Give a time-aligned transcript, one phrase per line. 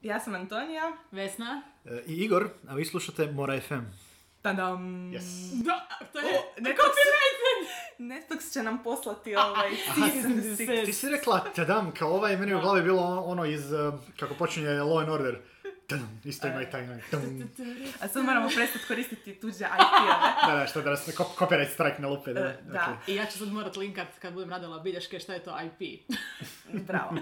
[0.00, 0.92] Ja sam Antonija.
[1.10, 1.62] Vesna.
[1.84, 3.80] E, I Igor, a vi slušate Mora FM.
[4.42, 4.80] Tadam.
[5.12, 5.62] Yes.
[5.64, 6.94] Da, to je O, Netflix,
[7.98, 9.68] Netflix će nam poslati ovaj
[10.24, 10.84] and desist.
[10.84, 13.76] Ti si rekla tadam, kao ovaj, meni u glavi bilo ono iz, e,
[14.20, 15.38] kako počinje Law and Order.
[15.86, 17.48] Tadam, isto ima i taj tum.
[18.00, 20.12] A sad moramo prestati koristiti tuđe IP-ove.
[20.52, 22.32] Da, da, što da nas copyright strike ne lupe.
[22.32, 22.98] Da, E, da.
[23.02, 23.08] ok.
[23.08, 25.80] I ja ću sad morat linkat kad budem radila bilješke šta je to IP.
[26.72, 27.16] Bravo.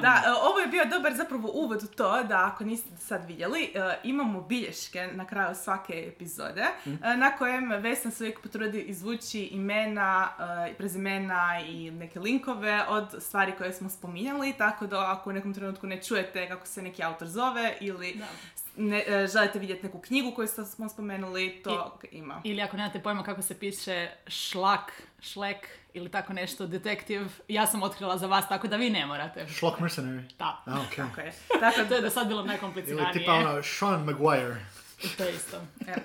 [0.00, 3.62] Da, e, ovo je bio dobar zapravo uvod u to da ako niste sad vidjeli,
[3.62, 9.42] e, imamo bilješke na kraju svake epizode e, na kojem Vesna se uvijek potrudi izvući
[9.42, 10.28] imena,
[10.78, 15.86] prezimena i neke linkove od stvari koje smo spominjali, tako da ako u nekom trenutku
[15.86, 18.26] ne čujete kako se neki autor zove ili Da.
[18.76, 22.40] ne, želite vidjeti neku knjigu koju smo spomenuli, to ima.
[22.44, 27.82] Ili ako nemate pojma kako se piše šlak, šlek ili tako nešto, detektiv, ja sam
[27.82, 29.46] otkrila za vas, tako da vi ne morate.
[29.48, 30.22] Schlock Mercenary.
[30.38, 30.62] Da.
[30.66, 30.96] A, ok.
[30.96, 31.32] Tako je.
[31.60, 33.12] Tako To je da, do sad bilo Ili najkompliciranije.
[33.12, 34.56] tipa ono, Sean Maguire.
[35.16, 35.56] To je isto.
[35.86, 35.98] e, e,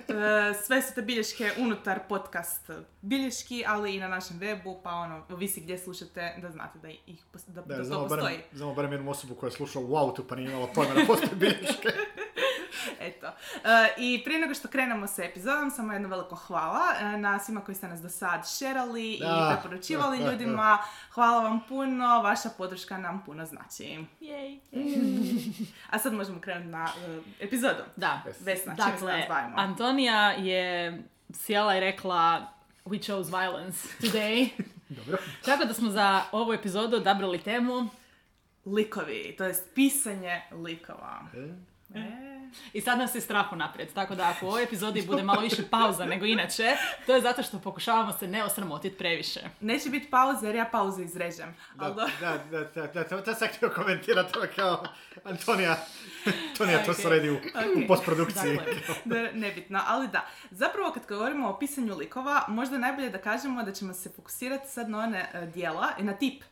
[0.56, 2.70] sve su te bilješke unutar podcast
[3.02, 7.00] bilješki, ali i na našem webu, pa ono, ovisi gdje slušate, da znate da, ih,
[7.46, 8.22] da, da, Da, to znamo postoji.
[8.22, 11.06] barem, znamo barem jednu osobu koja je slušala u autu pa nije imala pojma da
[11.06, 11.88] postoje bilješke.
[13.08, 13.26] Eto.
[13.26, 17.60] E, I prije nego što krenemo sa epizodom, samo jedno veliko hvala e, na svima
[17.60, 19.20] koji ste nas do sad šerali i
[19.52, 20.78] preporučivali ljudima.
[21.10, 24.04] Hvala vam puno, vaša podrška nam puno znači.
[24.20, 24.60] Jej.
[25.90, 27.82] A sad možemo krenuti na e, epizodu.
[27.96, 28.22] Da.
[28.40, 29.54] Vesna, se Dakle, danas bavimo?
[29.56, 31.02] Antonija je
[31.34, 32.52] sjela i rekla
[32.84, 34.48] we chose violence today.
[34.88, 35.18] Dobro.
[35.44, 37.88] Tako da smo za ovu epizodu odabrali temu
[38.66, 41.20] Likovi, to jest pisanje likova.
[41.34, 42.35] E, E.
[42.72, 43.92] i sad nas je strah naprijed.
[43.92, 47.42] Tako da ako u ovoj epizodi bude malo više pauza nego inače, to je zato
[47.42, 49.40] što pokušavamo se ne osramotiti previše.
[49.60, 51.54] Neće biti pauze jer ja pauze izrežem.
[51.74, 54.84] Da, da, da, da, da, to, to sam htio komentirati, to kao
[55.24, 55.76] Antonija,
[56.50, 57.88] Antonija to sredi u, u Ok.
[57.88, 58.56] postprodukciji.
[58.56, 60.26] Dakle, Da, nebitno, ali da.
[60.50, 64.70] Zapravo kad govorimo o pisanju likova, možda je najbolje da kažemo da ćemo se fokusirati
[64.70, 66.42] sad na one e, dijela, na tip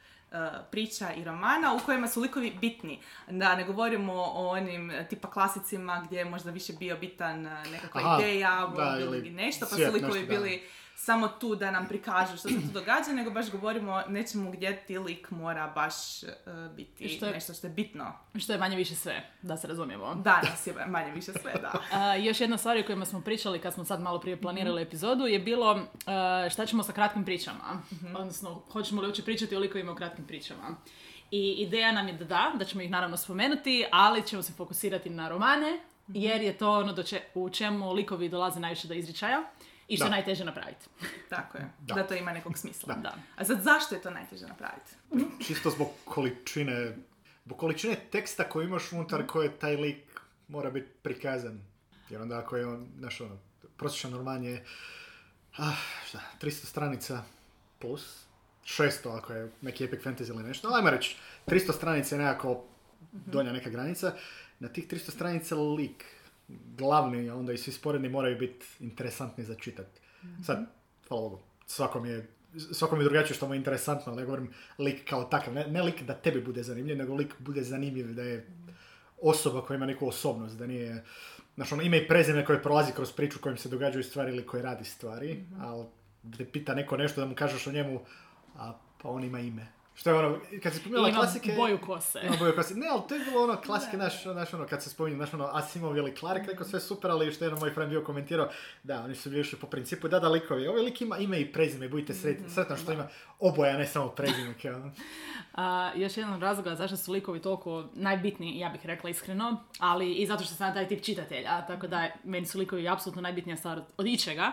[0.71, 3.01] priča i romana u kojima su likovi bitni.
[3.31, 7.63] Da ne govorimo o onim e, tipa klasicima gdje je možda više bio bitan e,
[7.73, 10.63] nekakva Aha, ideja da, ili nešto, pa su likovi nešto, bili
[10.97, 14.77] samo tu da nam prikažu što se tu događa, nego baš govorimo o nečemu gdje
[14.79, 16.27] ti lik mora baš e,
[16.71, 18.13] biti što je- nešto što je bitno.
[18.35, 20.15] Što je manje više sve, da se razumijemo.
[20.15, 21.73] Danas je manje više sve, da.
[21.99, 25.27] A, još jedna stvar o kojima smo pričali kad smo sad malo prije planirali epizodu
[25.27, 27.83] je bilo a, šta ćemo sa kratkim pričama.
[28.15, 30.77] Odnosno, hoćemo li uopće pričati o likovima u kratkim pričama.
[31.31, 35.11] I ideja nam je da da, da ćemo ih naravno spomenuti, ali ćemo se fokusirati
[35.11, 35.79] na romane,
[36.09, 39.43] jer je to ono do če- u čemu likovi dolaze najviše do izričaja
[39.89, 40.07] i što Da.
[40.07, 40.87] je najteže napraviti.
[41.31, 41.95] Tako je, da.
[41.95, 42.07] Da.
[42.07, 42.95] to ima nekog smisla.
[42.95, 43.15] Da.
[43.37, 44.91] A sad zašto je to najteže napraviti?
[45.47, 46.97] Čisto zbog količine,
[47.45, 51.61] zbog količine teksta koji imaš unutar koje taj lik mora biti prikazan.
[52.11, 53.39] Jer onda ako je on, znaš ono,
[53.77, 54.65] prosječan roman je,
[55.57, 55.77] ah,
[56.09, 57.23] šta, 300 stranica
[57.79, 58.25] plus,
[58.65, 61.17] 600 ako je neki epic fantasy ili nešto, ali ajmo reći,
[61.47, 62.65] 300 stranica je nekako
[63.13, 64.13] donja neka granica,
[64.59, 66.05] na tih 300 stranica lik,
[66.49, 69.87] glavni, a onda i svi sporedni moraju biti interesantni za čitat.
[70.45, 70.67] Sad,
[71.09, 72.35] hvala Bogu, svakom je
[72.73, 75.83] svakom je drugačije što mu je interesantno, ali ne govorim lik kao takav, ne, ne
[75.83, 78.47] lik da tebi bude zanimljiv, nego lik bude zanimljiv da je
[79.23, 81.05] osoba koja ima neku osobnost, da nije,
[81.55, 84.63] znaš ono, ime i prezime koje prolazi kroz priču kojim se događaju stvari ili koji
[84.63, 85.85] radi stvari, ali
[86.23, 88.01] da te pita neko nešto da mu kažeš o njemu,
[88.57, 88.73] a
[89.03, 89.67] pa on ima ime.
[89.95, 91.53] Što je ono, kad se spominjala klasike...
[91.57, 92.21] boju kose.
[92.27, 92.75] Ima boju kose.
[92.75, 95.49] Ne, ali to je bilo ono klasike, naš, naš ono, kad se spominje, znaš ono,
[95.53, 98.49] Asimov ili Clark, rekao sve super, ali što je jedan moj friend bio komentirao,
[98.83, 101.53] da, oni su bili išli po principu, da, da, likovi, ovaj lik ima ime i
[101.53, 103.09] prezime, budite sretni, sretni što ima
[103.41, 104.55] oboje, a ne samo prezime.
[105.55, 110.15] A, još jedan od razloga zašto su likovi toliko najbitniji, ja bih rekla iskreno, ali
[110.15, 113.79] i zato što sam taj tip čitatelja, tako da meni su likovi apsolutno najbitnija stvar
[113.79, 114.53] od, od ičega,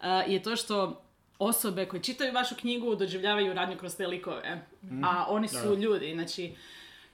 [0.00, 1.05] a, je to što
[1.38, 4.66] osobe koje čitaju vašu knjigu doživljavaju radnju kroz te likove,
[5.04, 5.74] a oni su Da.
[5.74, 6.54] ljudi, znači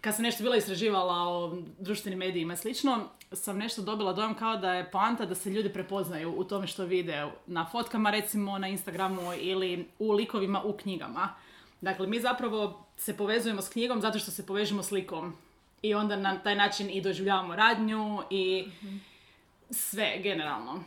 [0.01, 4.57] kad sam nešto bila istraživala o društvenim medijima i slično, sam nešto dobila dojam kao
[4.57, 8.69] da je poanta da se ljudi prepoznaju u tome što vide na fotkama recimo na
[8.69, 11.29] Instagramu ili u likovima u knjigama.
[11.81, 15.37] Dakle, mi zapravo se povezujemo s knjigom zato što se povežemo s likom.
[15.83, 18.65] I onda na taj način i doživljavamo radnju i
[19.71, 20.85] sve generalno.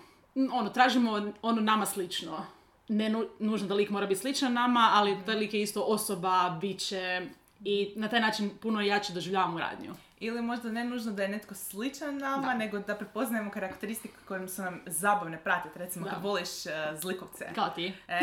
[0.51, 2.45] Ono, tražimo ono nama slično.
[2.87, 6.57] Ne nu- nužno da lik mora biti sličan nama, ali taj lik je isto osoba,
[6.61, 7.27] biće,
[7.65, 9.93] I na taj način puno jače doživljavamo radnju.
[10.17, 14.61] Ili možda ne nužno da je netko sličan nama, nego da prepoznajemo karakteristike koje su
[14.61, 15.79] nam zabavne pratiti.
[15.79, 16.11] Recimo Da.
[16.11, 17.45] kad voliš eh, zlikovce.
[17.55, 17.93] Kao ti.
[18.07, 18.19] E,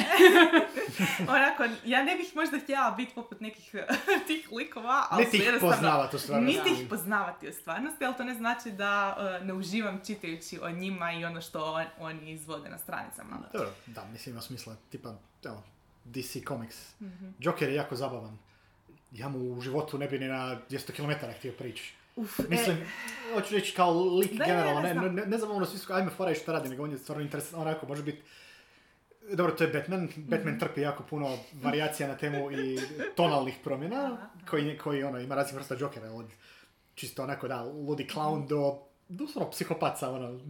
[1.29, 3.75] onako, ja ne bih možda htjela biti poput nekih
[4.27, 6.59] tih likova, ali Niti ih poznavati u stvarnosti.
[6.59, 10.71] Niti ih poznavati u stvarnosti, ali to ne znači da eh, ne uživam čitajući o
[10.71, 13.37] njima i ono što on- oni izvode na stranicama.
[13.53, 15.62] Dobro, da, mislim ima smisla, tipa, evo,
[16.05, 17.00] DC Comics.
[17.00, 17.29] Mhm.
[17.39, 18.39] Joker je jako zabavan.
[19.12, 21.93] Ja mu u životu ne bi ni na 200 km htio prići.
[22.17, 22.76] Uf, e, Mislim,
[23.35, 25.14] hoću reći kao lik Da, generalno, ne, ne, znam.
[25.14, 27.61] ne, ne znam ono svi su, ajme fora šta radi, nego on je stvarno interesantan,
[27.61, 28.23] onako može biti
[29.32, 30.05] dobro, to je Batman.
[30.05, 30.23] Mhm.
[30.23, 32.79] Batman trpi jako puno varijacija na temu i
[33.17, 36.26] tonalnih promjena, koji, koji ono, ima raznih vrsta Jokera, od
[36.94, 38.19] čisto onako, da, ludi Mhm.
[38.19, 40.41] clown do, doslovno psihopat sa ono,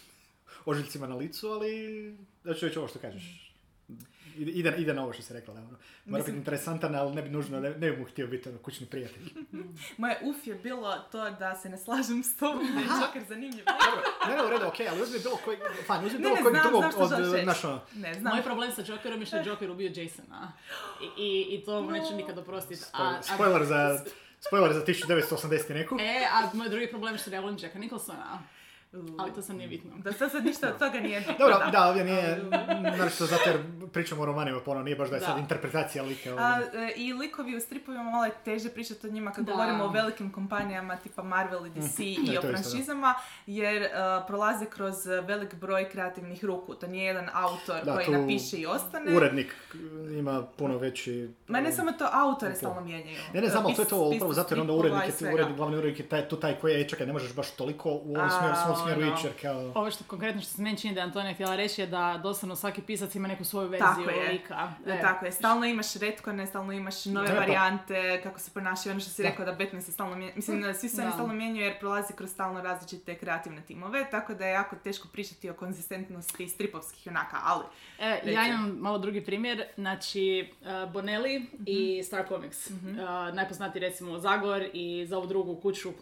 [0.64, 1.70] ožiljcima na licu, ali
[2.44, 3.45] da ću reći ovo što kažeš.
[4.38, 5.68] Ide, ide, na ovo što si rekla, da, ono.
[5.70, 8.58] Mora Mislim- biti interesantan, ali ne bi nužno, ne, ne bi mu htio biti ono,
[8.58, 9.22] kućni prijatelj.
[9.98, 13.64] Moje uf je bilo to da se ne slažem s tobom, da je Joker zanimljiv.
[13.64, 16.62] Dobro, ne, ne, u redu, okej, ali uzmi bilo koji, fajn, uzmi Ne, bilo znam,
[16.62, 18.34] drugog od, znaš ono, Ne znam.
[18.34, 20.52] Moj problem sa Jokerom je što je Joker ubio Jasona.
[21.18, 22.82] I, i, i to mu neću nikad oprostiti.
[22.92, 24.04] A, spoiler, a- spoiler za,
[24.40, 25.96] spoiler za 1980 i neku.
[26.00, 28.42] E, a moj drugi problem je što ne volim Jacka Nicholsona.
[29.18, 29.90] Ali to sam nije bitno.
[29.96, 31.34] Da sad, sad ništa od toga nije bitno.
[31.38, 32.44] Dobro, da, ovdje nije,
[32.82, 33.58] naravno zato jer
[33.92, 36.80] pričamo o romanima, pa ono nije baš da je sad interpretacija lika A, ovdje.
[36.86, 39.52] e, I likovi u stripovima malo je teže pričati o njima kad Da.
[39.52, 43.14] govorimo o velikim kompanijama tipa Marvel i DC Da, i o franšizama
[43.46, 43.88] jer e,
[44.26, 46.74] prolaze kroz velik broj kreativnih ruku.
[46.74, 49.16] To nije jedan autor Da, koji tu napiše i ostane.
[49.16, 49.54] Urednik
[50.18, 51.30] ima puno veći...
[51.48, 53.18] Ma ne samo to, autore stalno mijenjaju.
[53.34, 55.76] Ne, ne, znam, ali to je to upravo zato jer onda urednik je, urednik, glavni
[55.76, 58.54] urednik je taj, tu taj koji je, čekaj, ne možeš baš toliko u ovom smjeru
[58.88, 59.16] ono.
[59.24, 59.72] jer kao...
[59.74, 62.56] Ovo što konkretno što se meni čini da je Antonija htjela reći je da doslovno
[62.56, 64.32] svaki pisac ima neku svoju Tako verziju je.
[64.32, 64.72] lika.
[64.86, 68.90] E, tako je, stalno imaš retkone, stalno imaš nove Da, pa- varijante, kako se ponašaju,
[68.90, 69.28] ono što si Da.
[69.28, 71.12] rekao da Batman se stalno mijenja, mislim, svi se oni Da.
[71.12, 75.50] stalno mijenjaju jer prolazi kroz stalno različite kreativne timove, tako da je jako teško pričati
[75.50, 77.64] o konzistentnosti stripovskih junaka, ali
[77.98, 82.66] E, ja imam malo drugi primjer, znači uh, Bonelli i Star Comics.
[82.66, 82.76] Uh,
[83.32, 85.92] najpoznatiji recimo Zagor i za ovu drugu kuću,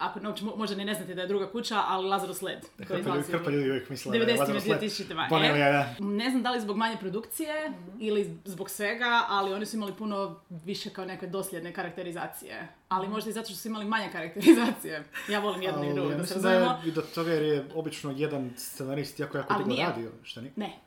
[0.00, 2.60] ako ne, uopće mo- možda ni ne znate da je druga kuća, ali Lazarus Led.
[2.88, 4.80] koji Hrpa ljudi, hrpa uvijek misle da je 90-ima, Lazarus Led.
[4.80, 5.60] 2000-ima, Bonelli, e.
[5.60, 5.94] ja, da.
[6.04, 10.40] Ne znam da li zbog manje produkcije ili zbog svega, ali oni su imali puno
[10.64, 12.68] više kao neke dosljedne karakterizacije.
[12.88, 15.04] Ali možda i zato što su imali manje karakterizacije.
[15.28, 16.80] Ja volim jedno i Ali drugo, ja da se mislim da razumemo.
[16.84, 19.86] je i do toga jer je obično jedan scenarist jako, jako dugo nije.
[19.86, 20.52] radio, šta ni?
[20.56, 20.78] Ne.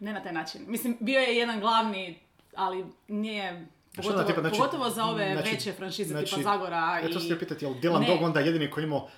[0.00, 0.64] Ne na taj način.
[0.66, 2.18] Mislim, bio je jedan glavni,
[2.56, 3.66] ali nije...
[3.96, 7.22] Pogotovo, tipa, znači- pogotovo za ove znači- veće franšize znači- tipa Zagora E, to i...
[7.22, 8.06] se pitati, jel Dylan Ne.
[8.06, 9.08] Dog onda jedini koji imao...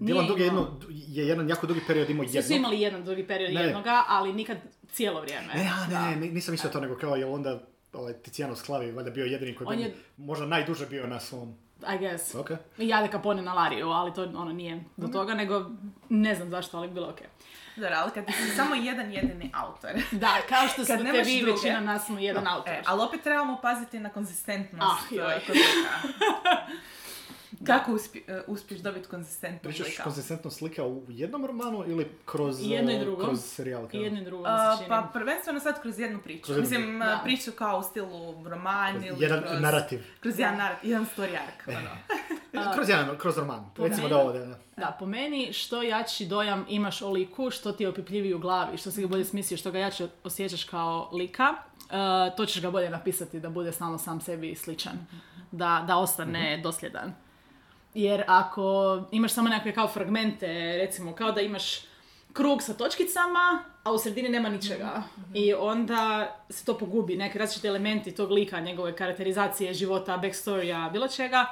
[0.00, 3.26] Dylan Dog je, jedno, je jedan jako dugi period imao Svi su imali jedan drugi
[3.26, 3.62] period Ne.
[3.62, 4.58] jednoga, ali nikad
[4.92, 5.46] cijelo vrijeme.
[5.54, 6.10] Ne, a, Da.
[6.10, 7.60] ne, ne, nisam mislio to, nego kao je onda
[7.92, 11.54] ovaj, Tiziano Sklavi valjda bio jedini koji On je- možda najduže bio na svom...
[11.94, 12.34] I guess.
[12.34, 12.50] Ok.
[12.78, 15.70] I Jade Capone na Lariju, ali to ono nije do toga, nego
[16.08, 17.26] ne znam zašto, ali bilo okej.
[17.80, 19.90] Dobro, ali kad si samo jedan jedini autor.
[20.12, 21.52] Da, kao što Kad ste vi, druge.
[21.52, 22.50] većina nas smo jedan Da.
[22.50, 22.72] autor.
[22.72, 25.34] E, ali opet trebamo paziti na konzistentnost Ah, joj.
[25.46, 26.18] kod lika.
[27.66, 30.02] Kako uspje- eh, uspješ dobiti konzistentnost Pričaš lika?
[30.02, 33.24] konzistentno slika u jednom romanu ili kroz, I jedno i drugo.
[33.24, 33.84] kroz serijal?
[33.84, 34.00] I kao?
[34.00, 34.44] jedno i drugo
[34.76, 34.88] čini.
[34.88, 36.44] pa prvenstveno sad kroz jednu priču.
[36.44, 37.10] Kroz jednu Mislim, priču.
[37.10, 37.20] Da.
[37.24, 39.60] priču kao u stilu roman Kroz ili jedan kroz...
[39.60, 40.00] narativ.
[40.20, 41.68] Kroz jedan narativ, jedan story arc.
[41.68, 41.90] Ono.
[42.74, 43.70] Kroz jedan, kroz roman.
[43.76, 44.38] po Recimo meni- da ovo da...
[44.38, 44.58] da.
[44.76, 48.78] Da, po meni što jači dojam imaš o liku, što ti je opipljiviji u glavi,
[48.78, 52.70] što si ga bolje smislio, što ga jače osjećaš kao lika, uh, to ćeš ga
[52.70, 55.06] bolje napisati da bude stalno sam sebi sličan,
[55.52, 57.14] da, da ostane dosljedan.
[57.94, 61.88] Jer ako imaš samo nekakve kao fragmente, recimo kao da imaš
[62.32, 65.02] krug sa točkicama, a u sredini nema ničega.
[65.34, 71.08] I onda se to pogubi, neke različite elementi tog lika, njegove karakterizacije, života, backstorya, bilo
[71.08, 71.46] čega,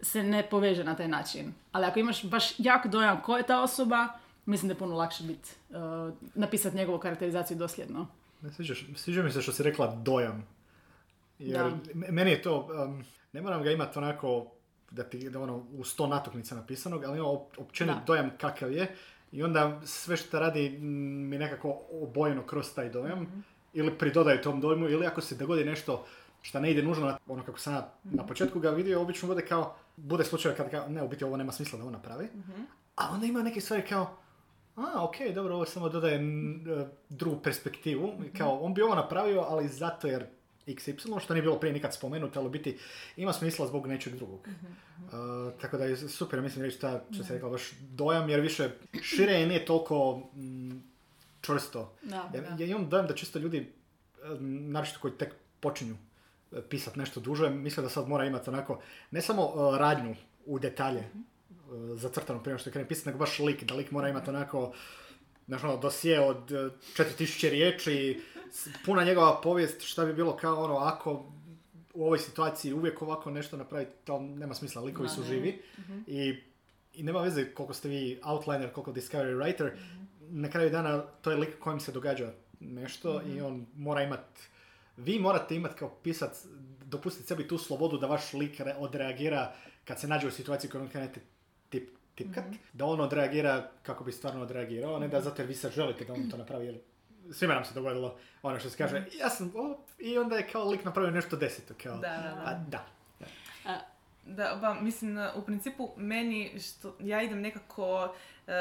[0.00, 1.52] se ne poveže na taj način.
[1.72, 4.08] Ali ako imaš baš jak dojam ko je ta osoba,
[4.46, 5.76] mislim da je puno lakše biti, uh,
[6.34, 8.06] napisati njegovu karakterizaciju dosljedno.
[8.42, 10.46] Ne, sviđaš, sviđa mi se što si rekla dojam.
[11.38, 11.76] Jer Da.
[12.06, 14.46] meni je to, um, ne moram ga imati onako
[14.90, 18.94] da ti da ono u sto natuknica napisanog, ali ima op- općenit dojam kakav je
[19.32, 23.40] i onda sve što radi mi nekako obojeno kroz taj dojam Mhm.
[23.72, 26.06] ili pridodaju tom dojmu ili ako se dogodi nešto
[26.42, 29.46] što ne ide nužno na ono kako sam ja na početku ga vidio, obično bude
[29.46, 32.28] kao, bude slučaj kad kao, ne, u biti ovo nema smisla da on napravi,
[32.96, 34.16] a onda ima neke stvari kao,
[34.76, 36.20] a, ok, dobro, ovo samo dodaje e,
[37.08, 38.12] drugu perspektivu.
[38.38, 40.26] Kao, on bi ovo napravio, ali zato jer
[40.66, 42.78] XY, što nije bilo prije nikad spomenuto, ali u biti
[43.16, 44.48] ima smisla zbog nečeg drugog.
[44.48, 48.70] Uh, tako da je super, mislim reći ta, što se rekla, baš dojam, jer više
[49.02, 50.78] šire je nije toliko mm,
[51.40, 51.94] čvrsto.
[52.02, 55.96] Da, Ja, ja imam dojam da čisto ljudi, e, naročito koji tek počinju
[56.62, 60.14] pisat nešto duže, mislim da sad mora imati onako, ne samo e, radnju
[60.46, 61.20] u detalje, Mhm.
[61.92, 64.72] e, zacrtano prije što krene pisati, nego baš lik, da lik mora imati onako,
[65.46, 66.54] znaš ono, dosije od e,
[66.94, 68.20] 4000 riječi,
[68.52, 71.12] s- puna njegova povijest, šta bi bilo kao ono, ako
[71.94, 75.62] u ovoj situaciji uvijek ovako nešto napraviti, to nema smisla, likovi su živi.
[76.06, 76.34] I,
[76.94, 79.70] i nema veze koliko ste vi outliner, koliko discovery writer,
[80.20, 84.24] na kraju dana to je lik kojem se događa nešto i on mora imat,
[84.98, 86.44] vi morate imati kao pisac,
[86.84, 89.52] dopustiti sebi tu slobodu da vaš lik re- odreagira
[89.84, 91.20] kad se nađe u situaciji koju krenete
[91.68, 95.54] tip, tipkat, da on odreagira kako bi stvarno odreagirao, a ne da zato jer vi
[95.54, 96.78] sad želite da on to napravi, jer
[97.32, 100.70] svima nam se dogodilo ono što se kaže, ja sam, o, i onda je kao
[100.70, 102.42] lik napravio nešto deseto, kao, Da, da, da.
[102.44, 102.84] a da.
[104.24, 108.14] Da, ba, mislim, u principu meni, što ja idem nekako
[108.46, 108.52] eh,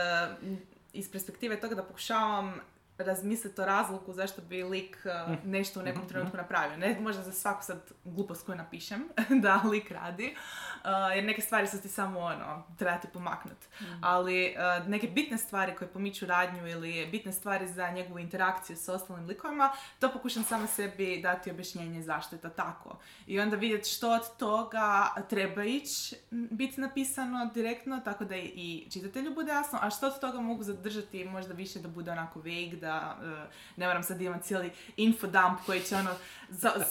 [0.94, 2.60] iz perspektive toga da pokušavam
[2.98, 6.77] razmisliti o razlogu zašto bi lik eh, nešto u nekom trenutku napravio.
[6.77, 9.04] Ne možda za svaku sad glupost koju napišem
[9.44, 13.58] da lik radi, eh, jer neke stvari su ti samo ono, treba ti pomaknut.
[14.01, 14.56] Ali eh,
[14.88, 19.72] neke bitne stvari koje pomiču radnju ili bitne stvari za njegovu interakciju sa ostalim likovima,
[20.00, 22.98] to pokušam sama sebi dati objašnjenje zašto je to tako.
[23.27, 29.34] I onda vidjeti što od toga treba ići biti napisano direktno, tako da i čitatelju
[29.34, 32.87] bude jasno, a što od toga mogu zadržati možda više da bude onako vague, da
[32.88, 36.12] e, ne moram sad imati cijeli infodump koji će ono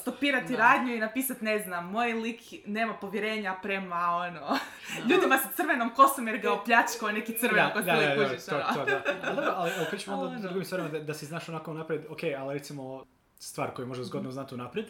[0.01, 0.59] stopirati Da.
[0.59, 4.59] radnju i napisati, ne znam, moj lik nema povjerenja prema ono,
[5.11, 8.57] ljudima sa crvenom kosom jer ga opljačkao neki crveno Da, da, da, da, kužiš, to,
[8.57, 8.75] ono.
[8.75, 9.03] to, da.
[9.25, 10.41] Ali ali ali pričamo onda ono.
[10.43, 13.05] drugim stvarima da, da si znaš onako naprijed, ok, ali recimo
[13.39, 14.87] stvar koju možda zgodno znati unaprijed,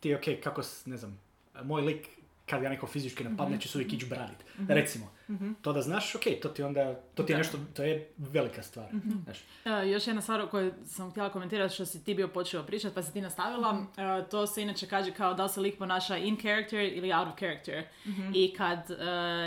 [0.00, 1.20] ti ok, kako, ne znam,
[1.62, 2.08] moj lik
[2.46, 4.36] kad ga neko fizički napadne će se uvijek ići branit.
[4.68, 5.10] Recimo,
[5.62, 8.86] to da znaš, ok, to ti onda, to ti je nešto, to je velika stvar.
[9.24, 9.38] Znaš.
[9.64, 12.94] E, još jedna stvar o kojoj sam htjela komentirati što si ti bio počeo pričati
[12.94, 16.36] pa si ti nastavila, e, to se inače kaže kao da se lik ponaša in
[16.36, 17.84] character ili out of character.
[18.34, 18.94] I kad, e,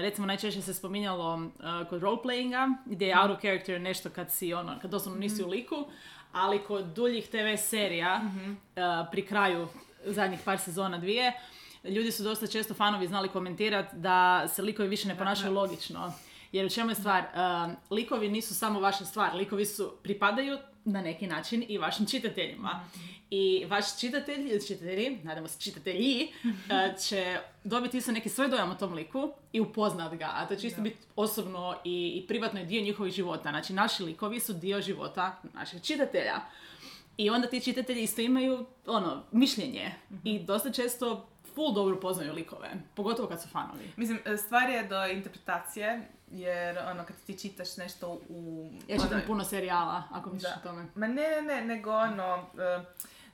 [0.01, 4.53] recimo najčešće se spominjalo e, kod roleplayinga, gdje je out of character nešto kad si
[4.53, 5.75] ono, kad doslovno nisi u liku,
[6.31, 9.67] ali kod duljih TV serija e, pri kraju
[10.05, 11.33] zadnjih par sezona dvije,
[11.89, 16.13] ljudi su dosta često fanovi znali komentirati da se likovi više ne ponašaju logično.
[16.51, 17.23] Jer u čemu je stvar?
[17.23, 22.85] Um, likovi nisu samo vaša stvar, likovi su, pripadaju na neki način i vašim čitateljima.
[23.29, 28.71] I vaš čitatelj, ili čitatelji, nadamo se čitatelji, uh, će dobiti isto neki svoj dojam
[28.71, 30.29] o tom liku i upoznat ga.
[30.33, 33.49] A to će isto biti osobno i, i privatno je dio njihovih života.
[33.49, 36.41] Znači, naši likovi su dio života naših čitatelja.
[37.17, 39.91] I onda ti čitatelji isto imaju ono, mišljenje.
[40.23, 41.27] I dosta često
[41.57, 42.69] full dobro poznaju likove.
[42.95, 43.91] Pogotovo kad su fanovi.
[43.95, 48.69] Mislim, e, stvar je do interpretacije, jer ono, kad ti čitaš nešto u...
[48.87, 50.85] Ja čitam ono, puno serijala, ako misliš o tome.
[50.95, 52.83] Ma ne, ne, ne, nego ono, e,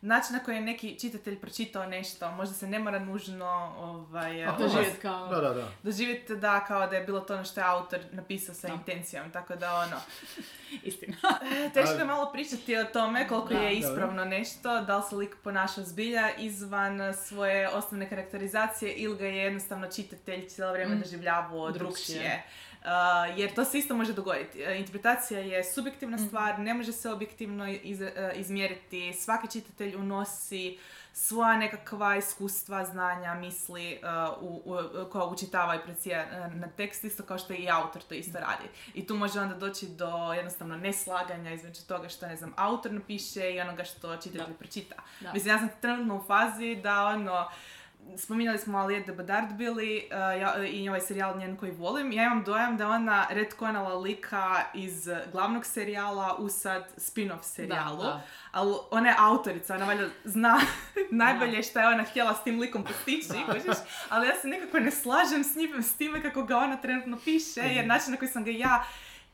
[0.04, 3.46] način na koji je neki čitatelj pročitao nešto, možda se ne mora nužno
[3.78, 4.58] ovaj, Aha.
[4.58, 5.28] Doživjeti kao...
[5.28, 5.68] Da, da, da.
[5.84, 8.74] doživjeti da kao da je bilo to ono što je autor napisao sa Da.
[8.74, 9.96] intencijom, tako da ono,
[10.84, 11.18] Istina.
[11.74, 13.60] teško je malo pričati o tome koliko Da.
[13.60, 19.26] je ispravno nešto, da li se lik ponaša zbilja izvan svoje osnovne karakterizacije ili ga
[19.26, 21.00] je jednostavno čitatelj cijelo vrijeme Mm.
[21.00, 21.80] doživljavao Drukčije.
[21.80, 22.44] drugčije.
[22.86, 22.90] Uh,
[23.38, 24.64] jer to se isto može dogoditi.
[24.64, 26.28] Uh, Interpretacija je subjektivna Mm.
[26.28, 29.14] stvar, ne može se objektivno iz- uh, izmjeriti.
[29.14, 30.78] Svaki čitatelj unosi
[31.14, 34.00] svoja nekakva iskustva, znanja, misli
[34.34, 38.02] uh, u, u, koja učitava i precija uh, na tekst, isto kao što i autor
[38.02, 38.64] to isto radi.
[38.94, 43.52] I tu može onda doći do jednostavno neslaganja između toga što, ne znam, autor napiše
[43.52, 44.96] i onoga što čitatelj pročita.
[45.20, 45.34] Da.
[45.34, 47.50] Mislim, ja sam trenutno u fazi da ono,
[48.18, 52.12] spominjali smo Aliette de Bedard bili uh, ja, i ovaj serijal njen koji volim.
[52.12, 58.04] Ja imam dojam da ona retkonala lika iz glavnog serijala u sad spin-off serijalu.
[58.04, 58.22] da.
[58.52, 60.60] Ali ona je autorica, ona valjda zna
[61.12, 63.78] najbolje šta je ona htjela s tim likom postići, kužiš?
[64.10, 67.62] ali ja se nekako ne slažem s njim, s time kako ga ona trenutno piše,
[67.62, 68.84] jer način na koji sam ga ja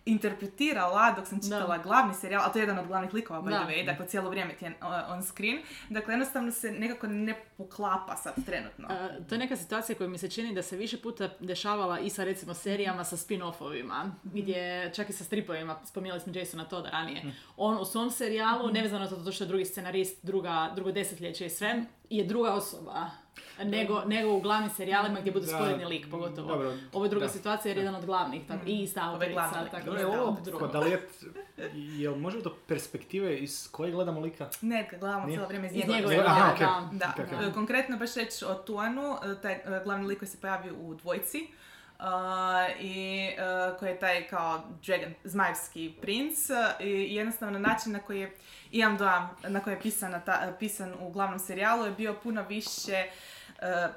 [0.06, 1.84] interpretirala dok sam čitala Da.
[1.84, 3.58] glavni serijal, a to je jedan od glavnih likova, by Da.
[3.58, 7.36] the way, dakle cijelo vrijeme ti je uh, on screen, dakle jednostavno se nekako ne
[7.58, 8.88] poklapa sad trenutno.
[8.91, 12.10] E, to je neka situacija koja mi se čini da se više puta dešavala i
[12.10, 17.24] sa recimo serijama sa spin-offovima, gdje čak i sa stripovima, spominjali smo Jasona Toda ranije.
[17.58, 21.50] On u svom serijalu, nevezano za to što je drugi scenarist, druga, drugo desetljeće i
[21.50, 23.10] sve, je druga osoba.
[23.63, 26.48] Nego, nego u glavnim serijalima gdje bude Da, sporedni lik, pogotovo.
[26.48, 27.31] dobro, Ovo je druga da.
[27.31, 30.00] situacija jer je jedan od glavnih, tako, i ista Ovo je autorica, tako i da
[30.00, 30.60] je ovo drugo.
[30.60, 31.24] Kod Alijet,
[31.74, 34.50] jel može do perspektive iz koje gledamo lika?
[34.62, 35.36] Ne, kad gledamo Nije?
[35.36, 36.25] cijelo vrijeme iz Iz njegove perspektive.
[36.27, 36.67] Aha, da, okej.
[36.91, 37.05] da.
[37.05, 37.50] Da, Ok, ok.
[37.50, 40.93] E, konkretno baš reći o Tuanu, e, taj e, glavni lik koji se pojavi u
[40.96, 41.48] dvojci.
[42.00, 42.06] Uh,
[42.79, 48.20] i uh, koji je taj kao dragon, zmajevski princ uh, i jednostavno način na koji
[48.20, 48.36] je,
[48.72, 53.06] imam dojam, na koji je pisan, ta, pisan u glavnom serijalu je bio puno više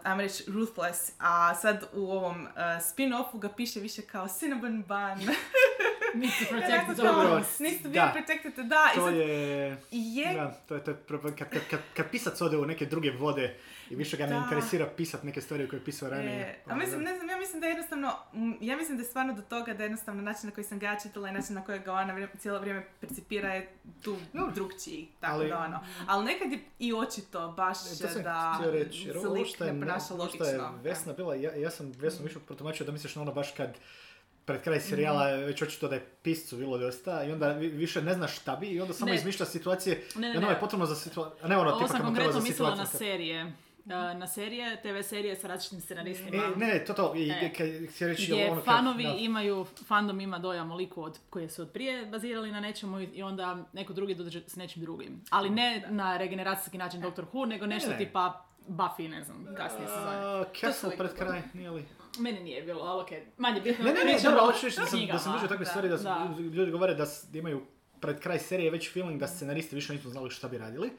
[0.04, 5.34] uh, reći ruthless, a sad u ovom uh, spin-offu ga piše više kao cinnamon bun.
[6.14, 8.12] Needs to protect the kao, Dobro, Needs to be da.
[8.14, 8.90] protected, da.
[8.92, 9.76] I To sad je...
[9.90, 11.36] je Da, to je, to je problem.
[11.36, 13.56] kad, kad, kad, pisac ode u neke druge vode
[13.90, 14.38] i više ga ne Da.
[14.38, 16.40] interesira pisat neke stvari koje je pisao ranije.
[16.40, 18.12] E, a mislim, ne znam, ja mislim da je jednostavno,
[18.60, 20.98] ja mislim da je stvarno do toga da jednostavno način na koji sam ga ja
[20.98, 23.68] čitala i način na koji ga ona vrijeme- cijelo vrijeme percipira je
[24.02, 24.52] tu Dobro.
[24.52, 25.80] drugčiji, tako Ali- da ono.
[26.06, 29.72] Ali nekad je i očito baš E, to da reći, jer se ovo što je,
[29.72, 33.22] ne ovo što je Vesna bila, ja, ja sam Vesnu više protumačio da misliš na
[33.22, 33.74] ono baš kad
[34.44, 38.02] pred kraj serijala je već očito da je piscu bilo dosta i onda vi- više
[38.02, 39.16] ne znaš šta bi i onda samo Ne.
[39.16, 40.48] izmišlja situacije Ne, ne, ne.
[40.48, 43.52] je potrebno za situaciju, ne ono Ovo sam kad konkretno za mislila na serije.
[43.86, 46.28] Na serije, TV serije sa različitim scenaristima.
[46.36, 47.52] E, ne, ne, to to, i E.
[47.52, 49.10] kad htio reći gdje ono kad- fanovi da.
[49.10, 53.22] imaju, fandom ima dojam o liku od, koje su od prije bazirali na nečemu i-
[53.22, 55.20] onda neko drugi dođe s nečim drugim.
[55.30, 57.98] Ali ne na regeneracijski način Doctor Who, nego nešto ne.
[57.98, 60.44] tipa Buffy, ne znam, kasnije se zove.
[60.60, 61.84] Castle pred kraj, nije li?
[62.18, 63.84] Meni nije bilo, ali okej, manje bitno.
[63.84, 65.64] Ne, ne, ne, dobro, hoću da sam, da sam takve da.
[65.64, 66.34] stvari da, su- Da.
[66.38, 67.62] ljudi govore da, imaju
[68.00, 70.90] pred kraj serije već feeling da scenaristi više nisu znali šta bi radili.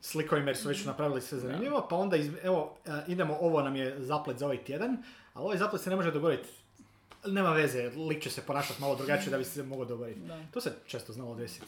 [0.00, 3.62] S likovima jer su već napravili sve zanimljivo, pa onda iz, evo, e, idemo, ovo
[3.62, 5.02] nam je zaplet za ovaj tjedan,
[5.34, 6.48] ali ovaj zaplet se ne može dogoditi.
[7.26, 10.20] Nema veze, lik će se ponašati malo drugačije da bi se moglo dogoditi.
[10.52, 11.66] To se često znalo desiti.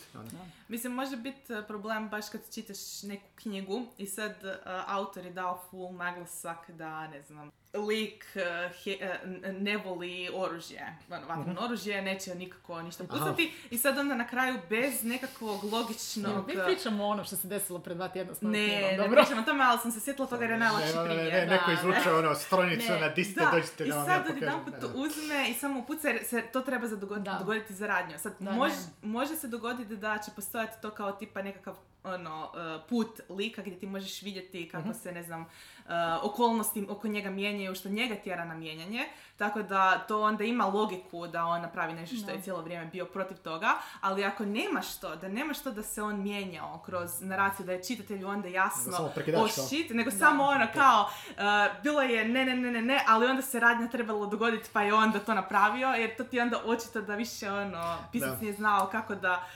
[0.68, 4.50] Mislim, može biti uh, problem baš kad čitaš neku knjigu i sad uh,
[4.86, 8.42] autor je dao full naglasak da, ne znam, lik uh,
[8.76, 13.04] he- uh, ne voli oružje, ono, vatreno oružje, neće nikako ništa.
[13.04, 13.12] Aha.
[13.14, 16.46] pucati i sad onda na kraju bez nekakvog logičnog...
[16.46, 18.96] Mi uh, pričamo o ono što se desilo pred dva tjedna s mojom Ne, ne
[18.98, 19.16] dobro?
[19.16, 21.32] pričam o tome, ali sam se sjetila toga jer je najlakši Ne, ne, ne, primjer.
[21.34, 21.74] ne, da, neko ne.
[21.74, 24.36] izvuče ono strojnicu Ne, na diste, Da, dođite i da vam sad ja pokažem.
[24.36, 24.94] odjedanput Da, to da.
[24.96, 28.18] uzme i samo upuca jer se to treba za dogoditi za radnju.
[28.18, 28.68] Sad, Da, mož-
[29.02, 29.08] ne.
[29.08, 31.74] može se dogoditi da će postojati to kao tipa nekakav
[32.08, 35.90] ono, uh, put lika gdje ti možeš vidjeti kako se, ne znam, uh,
[36.22, 39.04] okolnosti oko njega mijenjaju, što njega tjera na mijenjanje.
[39.36, 43.04] Tako da to onda ima logiku da on napravi nešto što je cijelo vrijeme bio
[43.04, 47.66] protiv toga, ali ako nemaš to, da nemaš to da se on mijenjao kroz naraciju,
[47.66, 52.02] da je čitatelju onda Da jasno prekidač oh shit, nego samo ono kao, uh, bilo
[52.02, 55.18] je ne, ne, ne, ne, ne, ali onda se radnja trebalo dogoditi pa je onda
[55.18, 59.46] to napravio, jer to ti onda očito da više ono, pisac nije znao kako da,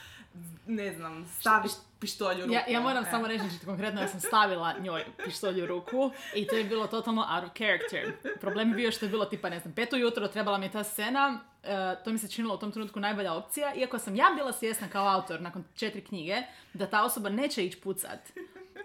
[0.67, 2.53] ne znam, staviš pištolj u ruku.
[2.53, 3.07] Ja, ja moram E.
[3.11, 6.87] samo reći znači, konkretno ja sam stavila njoj pištolj u ruku i to je bilo
[6.87, 8.13] totalno out of character.
[8.41, 10.83] Problem je bio što je bilo tipa, ne znam, pet ujutro, trebala mi je ta
[10.83, 14.53] scena, e, to mi se činilo u tom trenutku najbolja opcija, iako sam ja bila
[14.53, 16.35] svjesna kao autor nakon četiri knjige
[16.73, 18.19] da ta osoba neće ići pucat.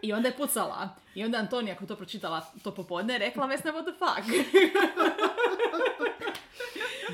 [0.02, 0.88] I onda je pucala.
[1.14, 4.48] I onda Antonija, koja to pročitala to popodne, rekla Vesna, what the fuck?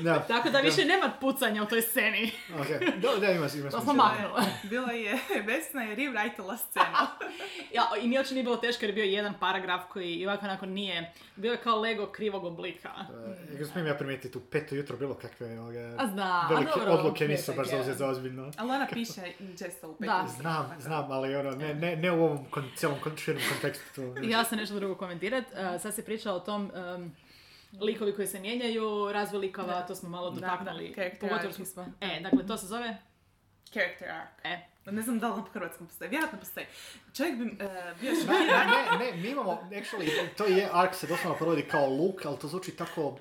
[0.03, 2.31] Da, Tako da više nema pucanja u toj sceni.
[2.59, 2.67] Ok,
[3.01, 4.43] da, da, ima, ima To smo maknula.
[4.63, 6.85] Bila je, Vesna je rewritala scenu.
[7.73, 10.65] Ja, I nije nije bilo teško jer je bio jedan paragraf koji i ovako onako
[10.65, 12.89] nije, bio je kao Lego krivog oblika.
[13.51, 16.71] E, Ako smijem ja primijetiti, u peto jutro bilo kakve ovoga, A zna, a velike
[16.79, 17.71] dobro, odluke nisu baš je.
[17.71, 18.51] zauzeti za ozbiljno.
[18.57, 19.21] Ali ona piše
[19.57, 20.11] često u petu.
[20.11, 20.27] Da.
[20.39, 24.15] Znam, znam, ali ono, ne, ne, ne u ovom kon, cijelom širom kontekstu.
[24.23, 25.43] Ja sam nešto drugo komentirat.
[25.45, 27.11] Uh, sad se priča o tom um,
[27.81, 30.87] likovi koji se mijenjaju, razvoj likova, to smo malo Da, dotaknuli.
[30.87, 31.85] da, character Pogotovo arc smo-.
[32.01, 32.97] E, dakle, to se zove...
[33.65, 34.29] Character arc.
[34.43, 36.65] E, Ne znam da li na hrvatskom postoji, vjerojatno postoji.
[37.13, 37.67] Čovjek bi e,
[38.01, 38.67] bio Ne, šokiran.
[38.69, 42.47] ne, ne, mi imamo, actually, to je ark se doslovno provodi kao luk, ali to
[42.47, 43.17] zvuči tako...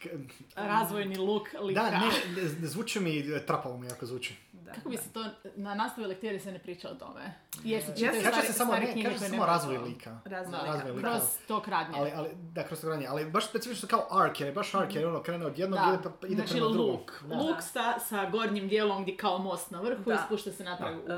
[0.00, 0.08] k-
[0.56, 1.82] razvojni luk lika.
[1.82, 4.34] Da, ne, ne, ne zvuči mi, trapavo mi jako zvuči.
[4.52, 5.02] Da, Kako bi da.
[5.02, 5.24] se to,
[5.56, 7.34] na nastavi lektiri se ne priča o tome.
[7.62, 10.18] Jer se Ja se- Kaže stare, se samo, ne, kaže se samo razvoj lika.
[10.24, 10.72] Razvoj Da, lika.
[10.74, 11.08] razvoj lika.
[11.10, 11.94] Kroz to kradnje.
[11.96, 14.94] Ali, ali, da, kroz to gradnje, ali baš specifično kao ark, jer je baš ark,
[14.94, 16.90] jer je ono krene od jednog, Da, ide, pa- ide znači prema drugog.
[16.90, 17.22] luk.
[17.22, 17.36] Da.
[17.36, 20.14] Luk sa, sa gornjim dijelom gdje kao most na vrhu Da.
[20.14, 21.00] i spušta se natrag u...
[21.02, 21.14] E,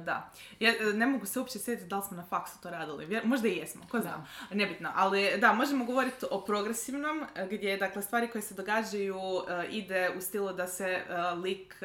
[0.00, 0.30] da.
[0.60, 3.06] Ja e, ne mogu se uopće sjetiti da li smo na faksu to radili.
[3.06, 4.26] Vjer- možda i jesmo, ko zna.
[4.50, 4.90] Nebitno.
[4.94, 9.16] Ali da, možemo govoriti o progresivnom, gdje dakle stvari koje se događaju
[9.48, 11.76] e, ide u stilu da se e, lik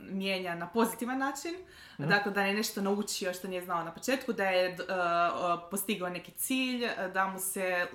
[0.00, 1.54] mijenja na pozitivan način.
[1.98, 2.80] Dakle, da je nešto
[3.24, 4.76] naučio što nije znao na početku, da je
[5.34, 7.86] o, postigao neki cilj, e, da mu se,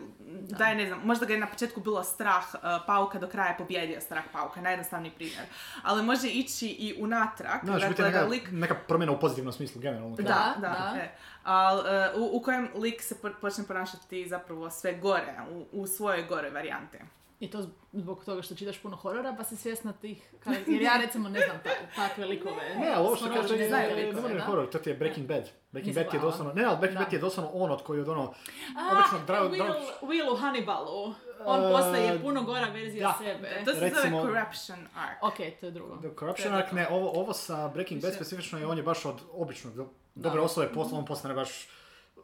[0.50, 2.58] da je, ne znam, možda ga je na početku bilo strah e,
[2.88, 5.46] pauka, do kraja je pobjedio strah pauka, najjednostavniji primjer.
[5.84, 7.64] Ali može ići i unatrag.
[7.64, 10.16] Znači, biti dakle, da neka, lik neka promjena u pozitivnom smislu, generalno.
[10.16, 10.24] Da.
[10.24, 10.92] da, da.
[10.94, 11.00] da.
[11.00, 11.12] E.
[11.44, 11.80] Al,
[12.16, 16.50] u, u kojem lik se po- počne ponašati zapravo sve gore, u, u svojoj gore
[16.50, 17.00] varijante.
[17.42, 20.98] I to zbog toga što čitaš puno horora, pa si svjesna tih, kar- jer ja
[20.98, 22.76] recimo ne znam ta, takve likove.
[22.76, 24.42] Ne, ali ovo što kaže, ne znaju ne, ne, da?
[24.42, 25.44] horor, to ti je Breaking Bad.
[25.72, 27.00] Breaking Bad je doslovno, ne, ali Breaking.
[27.00, 28.34] Bad je doslovno on od koji od ono,
[28.78, 31.14] A, običnog dra- Will, Will u Hannibalu.
[31.46, 33.16] On Uh, postaje puno gora verzija da.
[33.20, 33.62] sebe.
[33.66, 35.18] To se Recimo- zove corruption arc.
[35.24, 35.98] Ok, to je drugo.
[35.98, 39.16] The Corruption Arc, ne, ovo, ovo sa Breaking Bad specifično je, on je baš od
[39.34, 41.68] običnog, do- dobre osobe posla, on postane baš,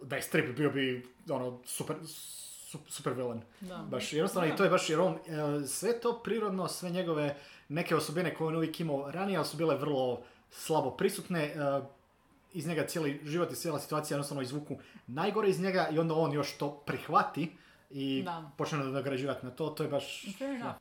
[0.02, 2.47] da je strip bio bi, ono, super, su-
[2.88, 3.42] super villain.
[3.62, 3.78] Da.
[3.78, 4.54] Baš, jednostavno, Da.
[4.54, 7.36] i to je baš, jer on, e, sve to prirodno, sve njegove
[7.70, 11.54] neke osobine koje on uvijek imao ranije, ali su bile vrlo slabo prisutne, e,
[12.54, 14.76] iz njega cijeli život i cijela situacija jednostavno izvuku
[15.08, 17.52] najgore iz njega i onda on još to prihvati
[17.90, 18.52] i Da.
[18.58, 20.24] počne nagrađivati na to, to je baš...
[20.42, 20.76] Enough.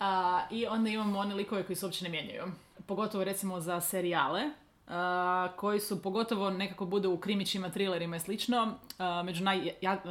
[0.00, 2.44] A, I onda imamo one likove koji se uopće ne mijenjaju.
[2.86, 4.42] Pogotovo recimo za serijale.
[4.88, 8.74] a, koji su pogotovo nekako bude u krimićima, thrillerima i slično.
[8.98, 10.02] A, među naj, ja,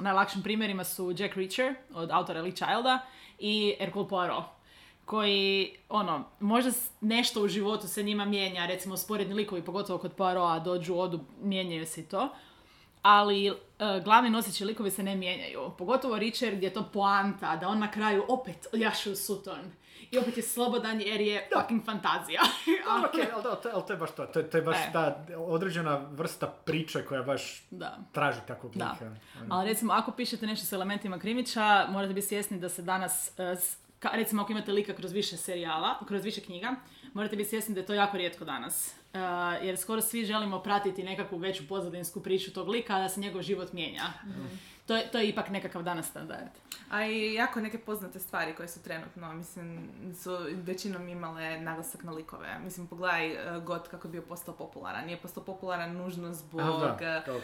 [0.00, 2.98] najlakšim primjerima su Jack Reacher od autora Lee Childa
[3.38, 4.44] i Hercule Poirot
[5.08, 10.58] koji, ono, možda nešto u životu se njima mijenja, recimo sporedni likovi, pogotovo kod Poirota,
[10.58, 12.28] dođu, odu, mijenjaju se i to.
[13.02, 13.52] Ali e,
[14.04, 15.70] glavni noseći likovi se ne mijenjaju.
[15.78, 19.72] Pogotovo Richard gdje je to poanta, da on na kraju opet jaše u Sutton.
[20.10, 22.40] I opet je slobodan jer je fucking fantazija.
[22.88, 24.76] Ali, okej, ali, da, to, ali to je baš to, to, je- to je baš
[24.78, 24.90] E.
[24.92, 25.02] ta
[25.38, 27.98] određena vrsta priče koja baš da.
[28.12, 28.90] traži takvog Da.
[28.92, 29.04] lika.
[29.36, 29.54] Ono.
[29.54, 33.42] Ali recimo ako pišete nešto s elementima krimića, morate biti svjesni da se danas, e,
[34.00, 36.74] ka- recimo ako imate lika kroz više serijala, kroz više knjiga,
[37.14, 38.94] morate biti svjesni da je to jako rijetko danas.
[39.14, 39.18] E,
[39.62, 43.72] jer skoro svi želimo pratiti nekakvu veću pozadinsku priču tog lika, da se njegov život
[43.72, 44.02] mijenja.
[44.88, 46.48] To, je, to je ipak nekakav danas standard.
[46.90, 52.12] A i jako neke poznate stvari koje su trenutno, mislim, su većinom imale naglasak na
[52.12, 52.58] likove.
[52.58, 55.04] Mislim, pogledaj uh, God kako je bio postao popularan.
[55.04, 57.40] Nije postao popularan nužno zbog A, da, kao-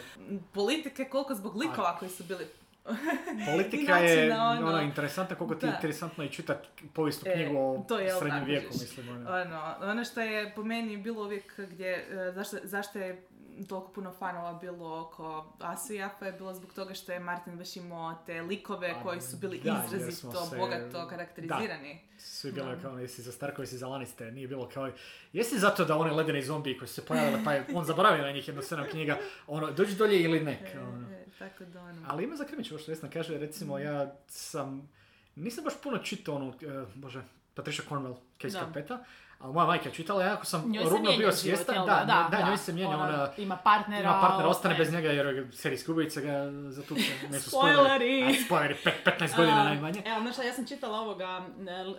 [0.53, 2.45] politike, koliko zbog likova koji su bili
[3.51, 7.85] Politika je ono- ono, interesantna koliko ti je interesantno i čitati povijesnu E, knjigu o
[7.87, 9.09] to je, srednjem vijeku, mislim.
[9.09, 9.29] Ono.
[9.31, 13.25] Ono, ono što je po meni bilo uvijek gdje, e, zašto, zašto je
[13.69, 17.57] toliko puno fanova bilo oko Asu i Japa je bilo zbog toga što je Martin
[17.57, 21.99] baš imao te likove Pa koji su bili da, izrazito se- bogato karakterizirani.
[22.17, 24.91] Svi bilo kao, jesi za Starkova, jesi za Lannister, nije bilo kao,
[25.33, 28.31] jesi zato da one ledeni zombiji koji su se pojavili, pa je on zaboravio na
[28.31, 30.51] njih jedno sedam knjiga, ono, dođi dolje ili ne.
[30.51, 31.11] E, kao ono.
[31.11, 32.01] e, tako da ono...
[32.07, 34.89] Ali ima za Krimić, ovo što Vesna kaže, recimo ja sam,
[35.35, 37.21] nisam baš puno čitao onu, e, bože,
[37.53, 38.59] Patricia Cornwell, Case Da.
[38.59, 39.03] Carpeta,
[39.45, 42.57] ali moja majka je čitala, ja ako sam rubno bio svjestan, jel da, da, njoj
[42.57, 44.09] se mijenja, ona, ima partnera.
[44.09, 44.77] ima partner, ostane ostaje.
[44.77, 47.11] bez njega jer serijski ubojica ga zatuče.
[47.31, 48.23] Ne su Spoileri!
[48.23, 50.01] A, spoileri, pet- 15 godina A, najmanje.
[50.05, 51.45] Evo, znaš šta, ja sam čitala ovoga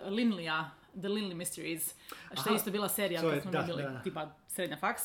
[0.05, 1.93] Linleya, The Linley Mysteries,
[2.41, 4.01] što je isto bila serija kad smo da, bili da.
[4.03, 5.01] tipa srednja faks.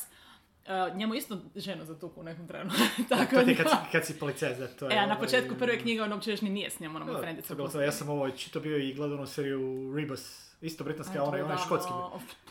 [0.65, 2.71] E, njemu isto ženu zatuku u nekom trenu.
[3.09, 4.93] Tako To ti da- kad, kad si policajac, da, to je...
[4.93, 7.11] E, na ovaj, početku prve knjige on uopće još ni nije s njom, ono Da,
[7.11, 7.83] mu to frendica.
[7.83, 11.59] Ja sam ovo čito bio i gledao onu seriju Rebus, isto britanska, ona, ona je
[11.65, 11.91] škotski.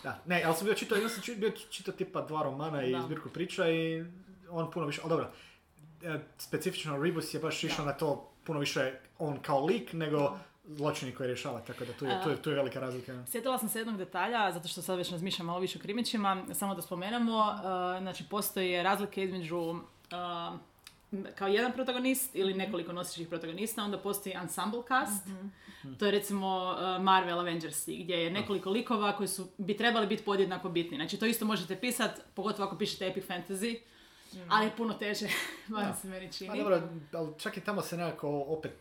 [0.02, 3.28] Da, ne, ali sam bio čitao, ja sam bio čitao tipa dva romana i zbirku
[3.28, 4.04] priča i
[4.50, 5.30] on puno više, ali dobro,
[6.02, 11.12] e, specifično Rebus je baš išao na to puno više on kao lik nego zločini
[11.12, 13.24] koje rješava, tako da tu je, tu je, tu je velika razlika.
[13.26, 16.74] Sjetila sam se jednog detalja, zato što sad već razmišljam malo više o krimićima, samo
[16.74, 19.74] da spomenemo, uh, znači postoje razlike između
[21.34, 25.26] kao jedan protagonist ili nekoliko nosećih protagonista, onda postoji ensemble cast,
[25.98, 30.24] to je recimo uh, Marvel Avengersi, gdje je nekoliko likova koji su, bi trebali biti
[30.24, 30.96] podjednako bitni.
[30.96, 33.78] Znači to isto možete pisat, pogotovo ako pišete epic fantasy,
[34.48, 35.26] ali je puno teže,
[35.68, 36.50] barem se meni čini.
[36.50, 36.80] A dobro,
[37.12, 38.74] ali čak i tamo se nekako opet,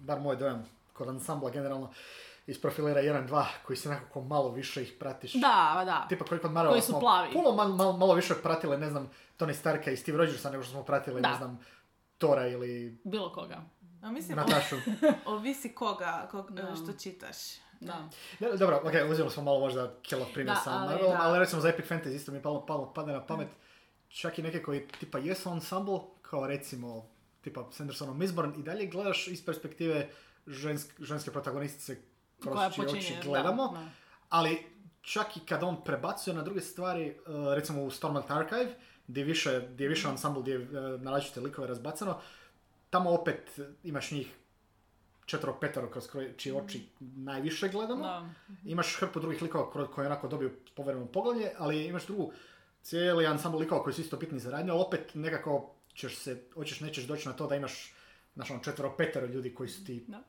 [0.00, 1.90] bar moj dojam, kod ansambla generalno,
[2.46, 5.32] isprofilira jedan, dva, koji se nekako malo više ih pratiš.
[5.32, 6.06] Da, da.
[6.08, 7.32] Tipa koji kod Marvela Koji su smo plavi.
[7.32, 10.72] puno mal, mal- malo više pratili, ne znam, Tony Starka i Steve Rogersa nego što
[10.72, 11.30] smo pratili, Da.
[11.30, 11.60] ne znam,
[12.18, 13.62] Tora ili Bilo koga.
[14.02, 14.76] A mislim, Natašu.
[15.26, 16.74] ovisi koga, kog, Da.
[16.76, 17.36] što čitaš.
[17.80, 18.08] Da.
[18.40, 21.22] Ne, dobro, ok, uzeli smo malo možda kill of primjer Da, sa ali Marvelom, da.
[21.22, 23.48] ali recimo za Epic Fantasy isto mi je palo, palo, pada na pamet,
[24.08, 27.08] čak i neke koji tipa jesu ensemble, kao recimo
[27.40, 30.08] tipa Sandersonom Mizborn, i dalje gledaš iz perspektive
[30.46, 31.96] žensk, ženske protagonistice
[32.42, 33.86] kroz Koja čije oči počinje, gledamo, da, da.
[34.28, 34.66] ali
[35.00, 38.74] čak i kad on prebacuje na druge stvari, uh, recimo u Stormlight Archive,
[39.08, 40.68] gdje je više, gdje je više ensemble, gdje je uh,
[41.00, 42.20] na različite likove razbacano,
[42.90, 44.34] tamo opet imaš njih
[45.26, 48.02] četvero, petero kroz koje- čije oči najviše gledamo.
[48.02, 48.28] Da.
[48.64, 52.32] Imaš hrpu drugih likova kro- koji onako dobiju povremeno poglavlje, ali imaš drugu
[52.82, 56.80] cijeli ansambl likova koji su isto bitni za radnju, ali opet nekako ćeš se, hoćeš
[56.80, 57.94] nećeš doći na to da imaš
[58.34, 60.22] znaš, ono, četvero, petero ljudi koji su ti Da.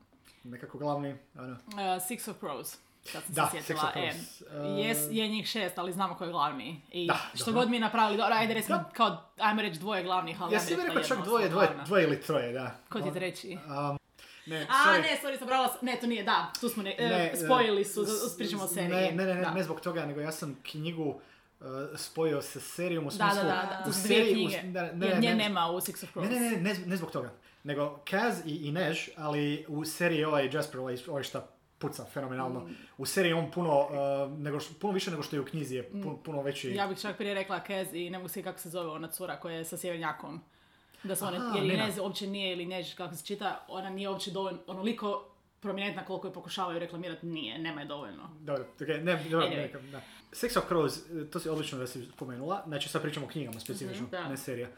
[0.44, 2.76] nekako glavni, ono, Uh, Six of Crows.
[3.08, 3.92] Sad sam Da, se sjetila.
[3.96, 4.12] E,
[4.50, 6.80] Uh, jes, je njih šest, ali znamo ko je glavni.
[6.92, 7.60] I Da, što dobro.
[7.60, 8.84] god mi napravili, dobro, ajde recimo Da.
[8.86, 12.52] kao, ajmo reći dvoje glavnih, ali ja sam rekao čak dvoje, dvoje, dvoje ili troje,
[12.52, 12.76] da.
[12.88, 13.58] Ko ti On- treći?
[13.66, 13.98] Um,
[14.46, 15.02] Ne, A, sorry.
[15.02, 15.78] ne, sorry, zabrala sam.
[15.82, 18.06] Ne, to nije, da, tu smo, ne, e, Ne, spojili su,
[18.38, 18.90] pričamo o s- seriji.
[18.90, 21.20] Ne, ne, ne, ne, ne zbog toga, nego ja sam knjigu
[21.96, 23.26] spojio sa serijom u smislu...
[23.26, 23.50] da, da,
[23.84, 26.30] da, u seriji- u- ne, ne, nje ne, nema u Six of Crows.
[26.30, 27.30] Ne, ne, ne, ne, zbog toga.
[27.64, 31.46] Nego Kaz i, i Než, ali u seriji ovaj Jasper, ovaj, ovaj šta
[31.78, 32.60] puca fenomenalno.
[32.60, 32.76] Mm.
[32.98, 35.90] U seriji on puno, uh, nego, što- puno više nego što je u knjizi, je
[35.92, 36.68] puno, puno veći...
[36.68, 36.74] Mm.
[36.74, 39.36] Ja bih čak prije rekla Kez i ne mogu se kako se zove ona cura
[39.36, 40.40] koja je sa sjevernjakom.
[41.02, 41.64] Da su one, Aha, jer.
[41.66, 45.24] Inez uopće nije ili než kako se čita, ona nije uopće dovoljno, onoliko
[45.60, 48.30] prominentna koliko je pokušavaju reklamirati, nije, nema je dovoljno.
[48.40, 50.00] Dobro, okay, ne, dobro, neka, da.
[50.32, 50.98] Six of Crows,
[51.30, 54.28] to si odlično da si spomenula, znači sad pričamo o knjigama specifično, Mhm, da.
[54.28, 54.68] ne serija.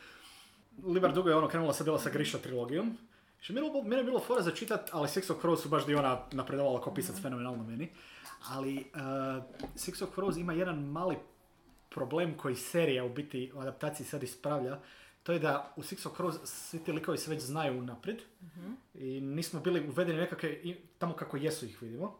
[0.85, 2.97] Libar dugo je ono krenula sad bila sa Grisha trilogijom.
[3.41, 5.95] Što bilo- meni je bilo fora za čitat, ali Six of Crows su baš di
[5.95, 7.89] ona napredovala kao pisac fenomenalno meni.
[8.49, 8.83] Ali uh,
[9.75, 11.17] Six of Crows ima jedan mali
[11.89, 14.79] problem koji serija u biti u adaptaciji sad ispravlja.
[15.23, 18.19] To je da u Six of Crows svi ti likovi se već znaju unaprijed
[18.95, 20.57] i nismo bili uvedeni nekakve
[20.99, 22.17] tamo kako jesu ih vidimo.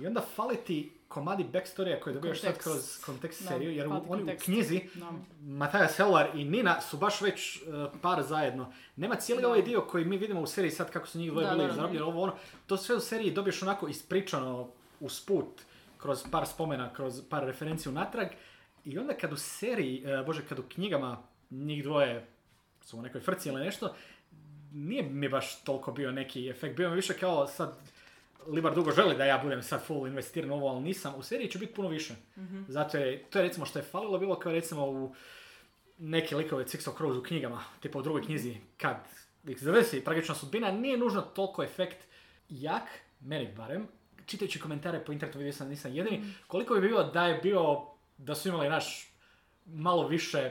[0.00, 3.90] I onda fali ti komadi backstorija koje dobijaš sad kroz kontekst Da, seriju, jer u-
[3.90, 4.44] oni u kontekst.
[4.44, 5.12] knjizi Da.
[5.40, 7.64] Matajas Helvar i Nina su baš već uh,
[8.02, 8.66] par zajedno.
[8.96, 9.48] Nema cijeli Da.
[9.48, 12.22] ovaj dio koji mi vidimo u seriji sad kako su njih dvoje bili zarobljeni, ovo
[12.22, 12.34] ono.
[12.66, 14.68] To sve u seriji dobiješ onako ispričano
[15.00, 15.46] usput,
[15.98, 18.28] kroz par spomena, kroz par referenciju natrag.
[18.84, 22.26] I onda kad u seriji, uh, bože, kad u knjigama njih dvoje
[22.80, 23.94] su u nekoj frci ili nešto,
[24.72, 26.76] nije mi baš toliko bio neki efekt.
[26.76, 27.76] Bio mi više kao sad,
[28.46, 31.14] Libar dugo želi da ja budem sad full investiran ovo, ali nisam.
[31.16, 32.14] U seriji će biti puno više.
[32.68, 35.14] Zato je, to je recimo što je falilo bilo kao recimo u
[35.98, 38.96] neke likove Six of Crows u knjigama, tipa u drugoj knjizi, kad
[39.48, 42.06] ih zavesi tragična sudbina, nije nužno toliko efekt
[42.48, 42.82] jak,
[43.20, 43.88] meni barem,
[44.26, 47.86] čitajući komentare po internetu vidio sam, nisam jedini, koliko bi bilo da je bio,
[48.18, 49.14] da su imali naš
[49.66, 50.50] malo više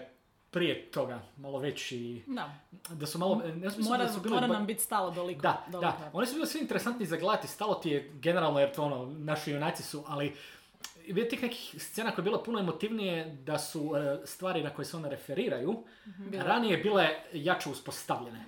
[0.54, 2.54] prije toga, malo veći, Da.
[2.89, 5.24] da su malo, ne znam Mora, da su bili mora ba- nam biti stalo do
[5.24, 5.42] lika.
[5.42, 6.10] da, do da.
[6.13, 9.52] Oni su bili svi interesantni za gledati, stalo ti je generalno, jer to ono, naši
[9.52, 10.34] junaci su, ali
[11.06, 14.86] je tih nekih scena koje je bilo puno emotivnije da su e, stvari na koje
[14.86, 18.46] se one referiraju Bile- ranije bile jače uspostavljene.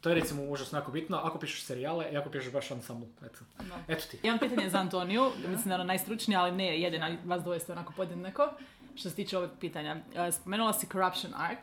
[0.00, 3.06] To je recimo užasno jako bitno ako pišeš serijale i ako pišeš baš ansambl.
[3.22, 3.78] Eto, Da.
[3.88, 4.18] Eto ti.
[4.22, 7.72] Imam pitanje za Antoniju, mislim da je ona najstručnija, ali ne jedina, vas dvoje ste
[7.72, 8.48] onako podjednako.
[8.94, 11.58] Što se tiče ovog pitanja, E, spomenula si Corruption Arc.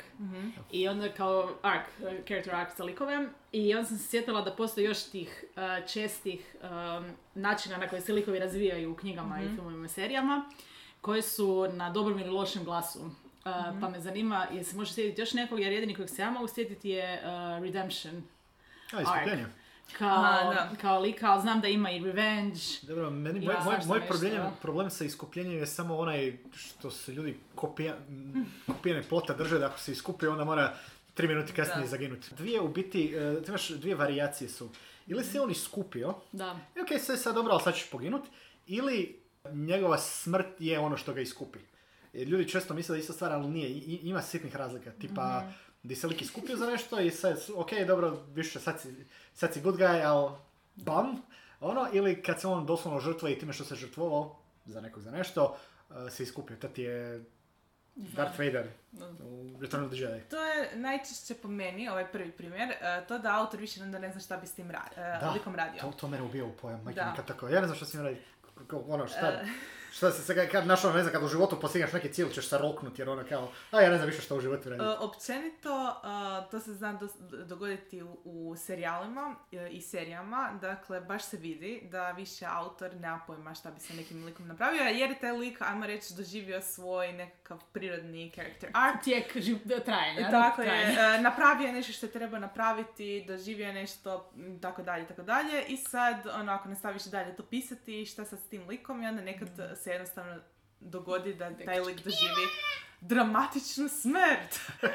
[0.72, 1.86] I onda kao arc,
[2.28, 3.28] character arc za likove.
[3.52, 8.02] I onda sam se sjetila da postoji još tih e, čestih um, načina na koje
[8.02, 10.50] se likovi razvijaju u knjigama i filmovima i serijama
[11.02, 13.00] koji su na dobrom ili lošem glasu.
[13.46, 13.50] E,
[13.82, 16.48] Pa me zanima, jel se može sjetiti još nekog, jer jedini kojeg se ja mogu
[16.48, 17.22] sjetiti je e,
[17.62, 18.24] Redemption
[19.08, 19.48] A.
[19.90, 20.70] kao, Aha, da.
[20.76, 22.60] kao lika, ali znam da ima i Revenge.
[22.82, 26.92] Dobro, meni, Ja, moj, moj, moj nešto, problem, problem sa iskupljenjem je samo onaj što
[26.92, 27.96] se ljudi kopija,
[28.68, 30.76] kopijene plota drže da ako se iskupi onda mora
[31.14, 31.88] tri minuti kasnije Da.
[31.88, 32.36] zaginuti.
[32.36, 34.70] Dvije u biti, e, ti imaš dvije varijacije su.
[35.08, 36.60] Ili se on iskupio, Da.
[36.76, 38.22] i ok, sve sad dobro, ali sad ćeš poginut,
[38.68, 41.60] ili njegova smrt je ono što ga iskupi.
[42.14, 43.70] Jer ljudi često misle da je ista stvar, ali nije.
[43.70, 44.92] I- ima sitnih razlika.
[44.92, 45.44] Tipa,
[45.84, 48.96] di se lik iskupio za nešto i sad, ok, dobro, više sad si,
[49.34, 50.32] sad si good guy, ali
[50.76, 51.22] bam.
[51.60, 54.36] Ono, ili kad se on doslovno žrtva i time što se žrtvovao
[54.66, 55.58] za nekog za nešto,
[55.90, 56.58] uh, se iskupio.
[56.58, 57.24] To ti je
[57.96, 58.68] Darth Vader
[59.22, 60.22] u Return of the Jedi.
[60.22, 62.76] To je najčešće po meni, ovaj prvi primjer, e,
[63.08, 65.82] to da autor više onda ne zna šta bi s tim ra- Da, likom radio.
[65.82, 67.24] To, to mene ubio u pojam, majke Da.
[67.24, 67.48] tako.
[67.48, 68.18] Ja ne znam što si mi radi.
[68.88, 69.46] Ono, šta, E.
[69.92, 72.50] šta se sad, kad, znaš, ono, ne znam, kad u životu postigneš neki cilj, ćeš
[72.50, 74.84] se roknuti, jer ono kao, a ja ne znam više što u životu radi.
[74.84, 77.00] E, općenito, e, to se zna
[77.46, 83.22] dogoditi u, u serijalima e, i serijama, dakle, baš se vidi da više autor nema
[83.28, 87.14] pojma šta bi sa nekim likom napravio, jer je taj lik, ajmo reći, doživio svoj
[87.14, 89.04] nekakav prirodni character arc.
[89.04, 90.32] Tijek živ- trajanja.
[90.32, 91.16] Tako je, trajanja.
[91.16, 94.32] e, napravio je nešto što je treba napraviti, doživio je nešto,
[94.62, 95.64] tako dalje, tako dalje.
[95.68, 99.22] I sad, ono, ako nastaviš dalje to pisati, šta sad s tim likom, i onda
[99.22, 99.50] nekad
[99.84, 100.36] se jednostavno
[100.80, 102.48] dogodi da taj lik doživi
[103.02, 104.60] dramatičnu smrt.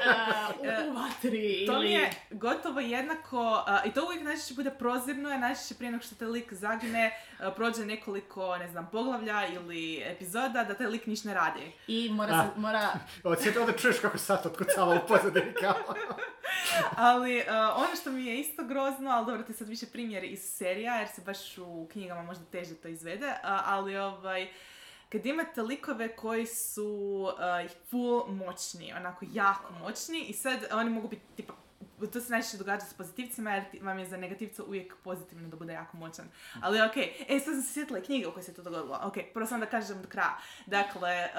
[0.63, 4.71] E, u, u vatri To mi je gotovo jednako, a, i to uvijek najčešće bude
[4.71, 9.47] prozirno, jer najčešće prije nego što taj lik zagine, a, prođe nekoliko, ne znam, poglavlja
[9.47, 11.71] ili epizoda, da taj lik niš ne radi.
[11.87, 12.43] I mora, A.
[12.43, 12.89] se, mora
[13.23, 15.75] Ovo, sjeti, ovdje čuješ kako sat otkucava u pozadini kao.
[16.95, 20.23] Ali uh, ono što mi je isto grozno, ali dobro, to je sad više primjer
[20.23, 24.47] iz serija, jer se baš u knjigama možda teže to izvede, ali ovaj,
[25.13, 31.07] kad imate likove koji su uh, full moćni, onako jako moćni i sad oni mogu
[31.07, 31.53] biti tipa
[32.13, 35.73] to se najčešće događa s pozitivcima jer vam je za negativca uvijek pozitivno da bude
[35.73, 36.25] jako moćan.
[36.61, 36.97] Ali ok,
[37.27, 38.99] e sad sam se sjetila knjige u kojoj se to dogodilo.
[39.03, 40.37] Ok, prvo sam da kažem do kraja.
[40.65, 41.29] Dakle,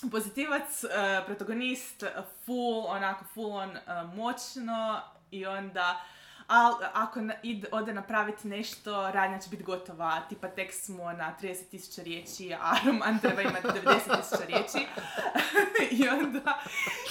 [0.00, 0.90] uh, pozitivac, uh,
[1.26, 2.04] protagonist,
[2.46, 6.04] full, onako full on uh, moćno i onda
[6.48, 11.34] ali ako na- id- ode napraviti nešto, radnja će biti gotova, tipa tekst smo na
[11.42, 14.86] 30.000 riječi, a roman treba imati 90.000 riječi.
[15.96, 16.58] I onda,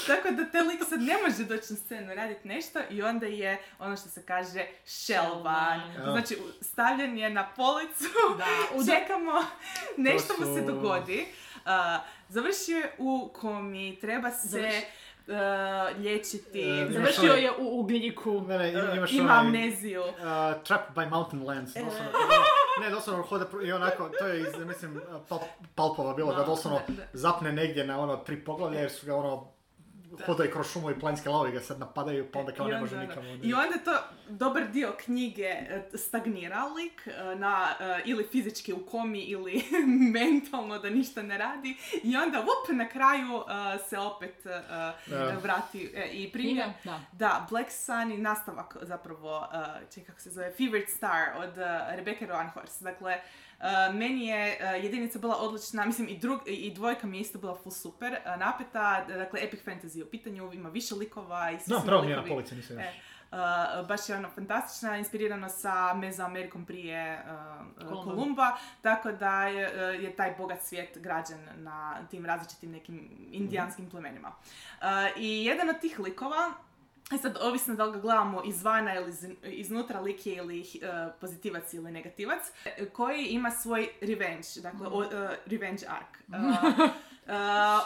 [0.07, 3.61] tako da te lik sad ne može doći na scenu raditi nešto i onda je
[3.79, 4.65] ono što se kaže.
[4.87, 5.81] Šelvan.
[6.03, 8.03] Znači, stavljen je na policu,
[8.37, 8.45] Da,
[8.89, 9.31] čekamo,
[9.97, 11.25] nešto mu se dogodi.
[11.57, 11.71] Uh,
[12.29, 14.85] završio je u komi, treba se Završi-
[15.27, 15.35] uh,
[15.97, 18.41] liječiti, E, imaš Završio onaj- je u ugljiku.
[18.41, 20.01] Ne, ne, uh, imaš ima onaj, amneziju.
[20.01, 20.07] Uh,
[20.63, 22.11] Trapped by Mountain Lands, doslovno.
[22.81, 25.39] ne, doslovno hoda i onako, to je iz, mislim, pal,
[25.75, 27.03] palpova bilo, da Da, doslovno da.
[27.13, 29.51] zapne negdje na ono tri poglavlja jer su ga ono
[30.25, 33.27] hodaju kroz šumu i planinske lavovi ga sad napadaju, pa onda kao ne može nikamo.
[33.43, 33.91] I onda to
[34.29, 39.63] dobar dio knjige e, stagnira lik e, na e, ili fizički u komi ili
[40.13, 43.43] mentalno da ništa ne radi i onda up na kraju
[43.89, 44.43] se opet
[45.07, 45.37] Da.
[45.43, 46.65] vrati i primjer.
[46.65, 46.73] Knjiga?
[46.83, 47.01] Da.
[47.11, 49.47] Da, Black Sun i nastavak zapravo,
[49.93, 51.53] čekaj kako se zove, Fevered Star od
[51.95, 52.83] Rebecca Roanhorse.
[52.83, 53.21] Dakle,
[53.93, 57.55] meni je uh, jedinica bila odlična, mislim i, drug, i dvojka mi je isto bila
[57.55, 61.81] full super, uh, napeta, dakle epic fantasy u pitanju, ima više likova i svi No,
[61.85, 62.85] pravo mi je na polici, nisam još.
[62.85, 62.93] E,
[63.31, 67.23] uh, baš je ono fantastična, inspirirano sa Mezoamerikom prije
[67.79, 68.03] uh, Kolumba.
[68.03, 73.89] Kolumba, tako da je, uh, je taj bogat svijet građan na tim različitim nekim indijanskim
[73.89, 74.27] plemenima.
[74.27, 76.53] Uh, I jedan od tih likova,
[77.11, 80.67] E sad, ovisno da li ga gledamo izvana ili iz- iznutra, lik je ili uh,
[81.21, 85.07] pozitivac ili negativac, e, koji ima svoj revenge, dakle, o- uh,
[85.45, 86.07] revenge arc.
[86.27, 86.89] Uh,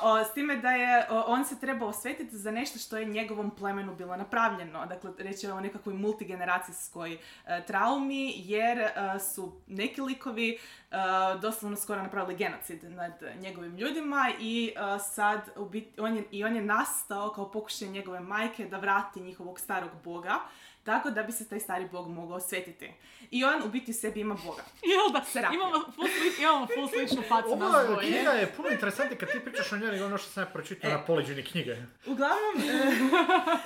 [0.04, 3.96] o, s time da je, on se treba osvetiti za nešto što je njegovom plemenu
[3.96, 4.86] bilo napravljeno.
[4.86, 7.18] Dakle, reći je o nekakvoj multigeneracijskoj e,
[7.66, 8.92] traumi, jer e,
[9.34, 10.60] su neki likovi
[10.92, 10.96] e,
[11.38, 16.44] doslovno skoro napravili genocid nad njegovim ljudima i e, sad u biti, on je, i
[16.44, 20.40] on je nastao kao pokušaj njegove majke da vrati njihovog starog boga,
[20.84, 22.92] tako da bi se taj stari bog mogao osvetiti.
[23.32, 24.62] I on u biti u sebi ima boga.
[24.92, 25.24] Jel da?
[25.24, 25.56] Serapio.
[25.56, 28.08] Imamo full, sli- imamo full sličnu facu Ova dvoje.
[28.08, 30.90] knjiga je puno interesantnija kad ti pričaš o njoj nego ono što sam ja pročitao
[30.90, 30.94] E.
[30.94, 31.76] na poliđini knjige.
[32.06, 32.92] Uglavnom, e,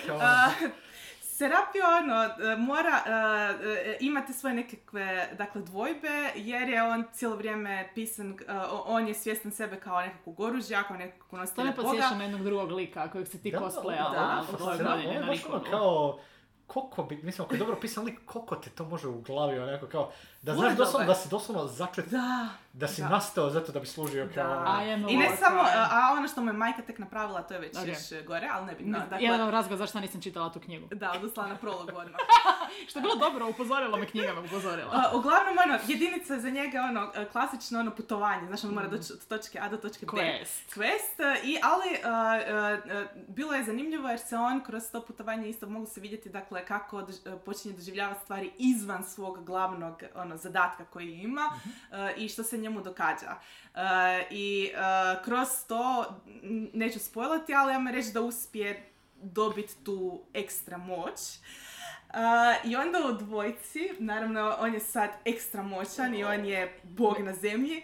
[0.08, 0.50] Kao, A,
[1.38, 3.10] Serapio ono, e, mora e,
[3.66, 8.38] e, imati svoje nekakve dakle, dvojbe jer je on cijelo vrijeme pisan,
[8.72, 11.82] o- on je svjestan sebe kao nekakvog oružja, kao nekakvog To nositelja Boga.
[11.84, 15.08] podsjeća na jednog drugog lika kojeg se ti Da, cosplayala da, da, tvojoj da, godini
[15.10, 16.20] Ovo je baš ono kao,
[16.68, 19.88] koliko bi, mislim, ako je dobro pisan lik, koliko te to može u glavi, onako
[19.88, 20.12] kao,
[20.46, 23.10] da znaš doslovno, da si doslovno začet, Da, da si da.
[23.10, 24.44] nastao zato da bi služio kao...
[24.56, 24.84] da.
[24.84, 27.60] I a I ne samo, a, ono što mu je majka tek napravila, to je
[27.60, 27.88] već Ok.
[27.88, 29.00] još gore, ali nebitno.
[29.00, 30.88] Dakle, Jedan razloga zašto nisam čitala tu knjigu.
[30.92, 32.20] da, odusla na prolog odmah.
[32.90, 34.90] Što je bilo dobro, upozorila me knjigama, upozorila.
[34.94, 38.88] A, uglavnom, ono, jedinica za njega je ono, e, klasično ono putovanje, znaš, on mora
[38.88, 40.12] doći od točke A do točke B.
[40.14, 40.76] Quest.
[40.76, 42.00] Quest, e, i, ali e,
[42.94, 46.66] e, bilo je zanimljivo jer se on kroz to putovanje isto mogu se vidjeti, dakle,
[46.66, 51.60] kako dož- počinje doživljavati stvari izvan svog glavnog, ono, zadatka koji ima
[51.92, 53.36] e, i što se njemu događa.
[53.76, 53.80] E,
[54.30, 54.80] I e,
[55.24, 56.16] kroz to,
[56.74, 58.90] neću spojlati, ali ja reći da uspije
[59.22, 61.20] dobiti tu ekstra moć.
[62.16, 67.20] Uh, I onda u dvojci, naravno on je sad ekstra moćan i on je bog
[67.20, 67.84] na zemlji.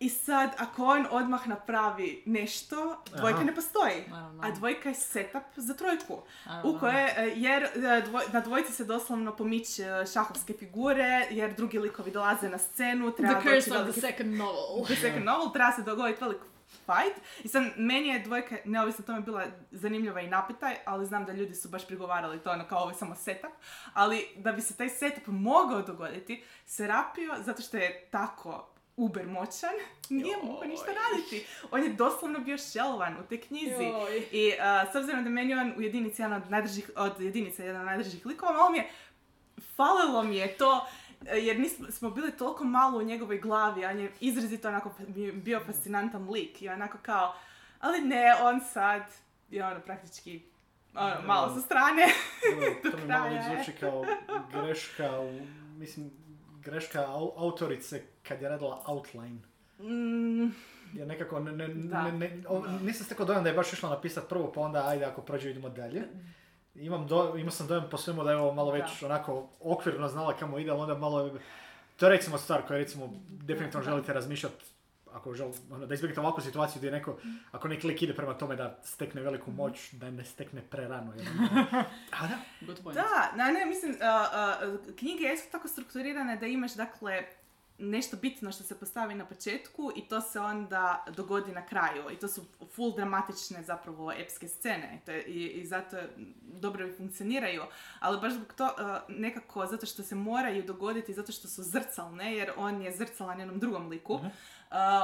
[0.00, 3.44] I sad, ako on odmah napravi nešto, dvojka Aha.
[3.44, 4.04] ne postoji.
[4.42, 6.22] A dvojka je setup za trojku.
[6.64, 12.10] U koje, jer e, dvoj- na dvojci se doslovno pomiče šahovske figure, jer drugi likovi
[12.10, 14.84] dolaze na scenu, treba The curse of the second novel.
[14.86, 17.44] The second novel, treba se dogoditi velik fight.
[17.44, 21.54] I sad, meni je dvojka, neovisno tome, bila zanimljiva i napetaj, ali znam da ljudi
[21.54, 23.52] su baš prigovarali to ono kao ovo je samo setup.
[23.94, 29.74] Ali da bi se taj setup mogao dogoditi, Serapio, zato što je tako uber moćan,
[30.08, 31.46] nije mogao ništa raditi.
[31.70, 33.84] On je doslovno bio šelvan u toj knjizi.
[33.84, 34.26] Joj.
[34.32, 37.80] I a, s obzirom da meni on u jedinici jedan od najdržih, od jedinica jedan
[37.80, 38.88] od najdržih likova, malo mi je,
[39.76, 40.86] falilo mi je to,
[41.26, 44.92] e, jer nismo, smo bili toliko malo u njegovoj glavi, a on je izrazito onako
[45.32, 47.34] bio fascinantan lik i onako kao,
[47.80, 49.02] ali ne, on sad
[49.50, 50.42] je ono praktički
[50.94, 52.06] ono, malo sa strane.
[52.82, 54.04] To, to mi malo zvuči kao
[54.52, 55.40] greška, u,
[55.78, 56.10] mislim,
[56.60, 59.38] greška au- autorice kad je radila outline.
[59.80, 60.52] Mm,
[60.92, 62.02] Jer nekako, ne, ne, Da.
[62.02, 65.04] ne, ne, o- nisam stekao dojam da je baš išla napisati prvo, pa onda ajde
[65.04, 66.02] ako prođe idemo dalje.
[66.74, 70.36] Imam do, imao sam dojam po svemu da je ovo malo već onako okvirno znala
[70.36, 71.38] kamo ide, ali onda malo...
[71.96, 73.90] To je recimo stvar koja recimo definitivno Da.
[73.90, 74.64] želite razmišljati
[75.12, 77.16] ako žel, ono, da izbjegnete ovakvu situaciju gdje neko,
[77.52, 81.12] ako neki lik ide prema tome da stekne veliku moć, da ne stekne prerano.
[81.14, 81.26] Jer,
[82.20, 82.96] a da, Good point.
[82.96, 83.04] Da,
[83.36, 84.56] na, ne, mislim, a, a,
[84.96, 87.22] knjige jesu tako strukturirane da imaš, dakle,
[87.78, 92.10] nešto bitno što se postavi na početku i to se onda dogodi na kraju.
[92.10, 95.96] I to su full dramatične zapravo epske scene to je, i, i zato
[96.42, 97.62] dobro i funkcioniraju.
[98.00, 98.72] Ali baš zbog to uh,
[99.10, 103.58] nekako zato što se moraju dogoditi, zato što su zrcalne, jer on je zrcalan jednom
[103.58, 104.26] drugom liku, Mhm.
[104.26, 104.32] uh,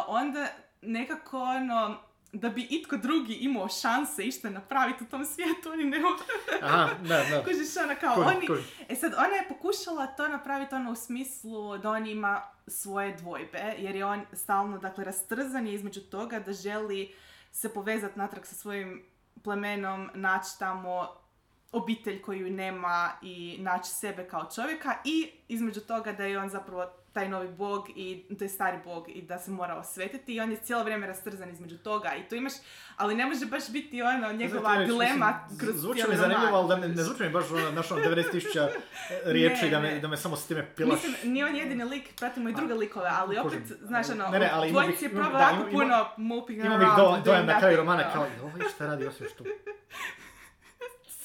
[0.09, 0.47] onda
[0.83, 1.99] nekako ono,
[2.33, 6.18] da bi itko drugi imao šanse išta napraviti u tom svijetu, oni ne mogu
[6.62, 7.43] Aha, da, da.
[7.45, 8.64] Kužiš, ona kao, oni, kužim.
[8.89, 13.75] e sad, ona je pokušala to napraviti ono u smislu da on ima svoje dvojbe,
[13.79, 17.14] jer je on stalno, dakle, rastrzan je između toga da želi
[17.53, 19.05] se povezati natrag sa svojim
[19.43, 21.09] plemenom, naći tamo
[21.73, 26.93] obitelj koju nema i naći sebe kao čovjeka i između toga da je on zapravo
[27.13, 30.51] taj novi bog i to je stari bog i da se mora osvetiti i on
[30.51, 32.53] je cijelo vrijeme rastrzan između toga i tu imaš,
[32.97, 36.69] ali ne može baš biti ono njegova reći, dilema mislim, kroz Zvuči mi zanimljivo, ali
[36.69, 38.69] da me, ne zvuči mi baš ono, znaš, ono 90.000
[39.27, 40.01] riječi Ne, da, me, ne.
[40.01, 40.95] da me samo s time pilaš.
[40.95, 43.77] Mislim, nije on jedini lik, pratimo i druge likove, ali opet, Kužim.
[43.81, 46.83] znaš ono, Ne, ne, ali dvojici bih- je imam- probao jako imam- puno moping Imam
[46.83, 48.13] ih around, do, doing dojam na kraju romana kao.
[48.13, 49.45] kao, ovo šta radi osim što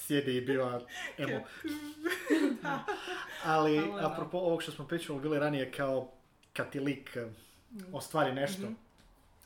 [0.06, 0.82] sjedi i biva
[1.18, 1.40] emo.
[3.46, 6.12] Ali, apropo ovog što smo pričali bili ranije, kao
[6.54, 7.28] kad ti lik eh,
[7.94, 8.68] ostvari nešto,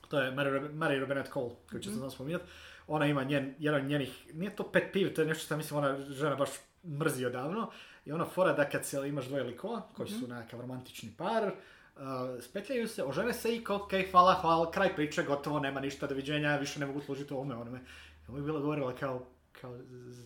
[0.08, 2.44] to je Mary, Mary Robinette Cole, koju ću se znam spominjati,
[2.88, 5.98] ona ima njen, jedan njenih, nije to pet piv, to je nešto što mislim ona
[6.02, 6.50] žena baš
[6.84, 7.72] mrzi odavno,
[8.06, 12.02] i ona fora da kad se imaš dvoje likova, koji su nekakav romantični par, uh,
[12.42, 16.58] spetljaju se, ožene se i kao, ok, hvala, hvala, kraj priče, gotovo, nema ništa, doviđenja,
[16.58, 17.80] više ne mogu služiti ovome, onome.
[17.80, 19.26] I ovo je bila govorila kao,
[19.62, 19.78] kao,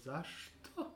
[0.04, 0.92] zašto?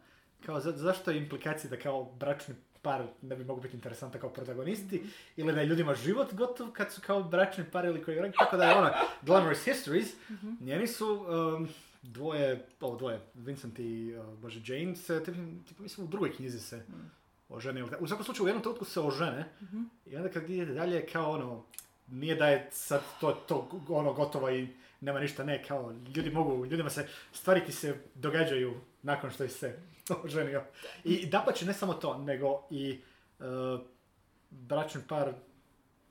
[0.46, 4.30] Kao, za, zašto je implikacija da kao bračni par ne bi mogu biti interesanta kao
[4.30, 5.04] protagonisti,
[5.36, 8.64] ili da je ljudima život gotov kad su kao bračni par ili koji tako da
[8.64, 8.90] je ono,
[9.22, 10.08] Glamorous Histories,
[10.60, 11.68] njeni su um,
[12.02, 15.24] dvoje, ovo dvoje, Vincent i uh, Bože Jane se,
[15.68, 16.86] tipa, mislim u drugoj knjizi se
[17.50, 19.50] ožene, ili ta- u svakom slučaju u jednom trenutku se ožene
[20.06, 21.64] i onda kad ide dalje kao ono,
[22.08, 24.68] nije da je sad to, to ono gotovo i
[25.02, 29.80] nema ništa, ne, kao ljudi mogu, ljudima se, stvari ti se događaju nakon što se
[30.24, 30.64] oženio.
[31.04, 33.02] I dapače, ne samo to, nego i
[33.40, 33.46] uh,
[34.50, 35.34] bračni par,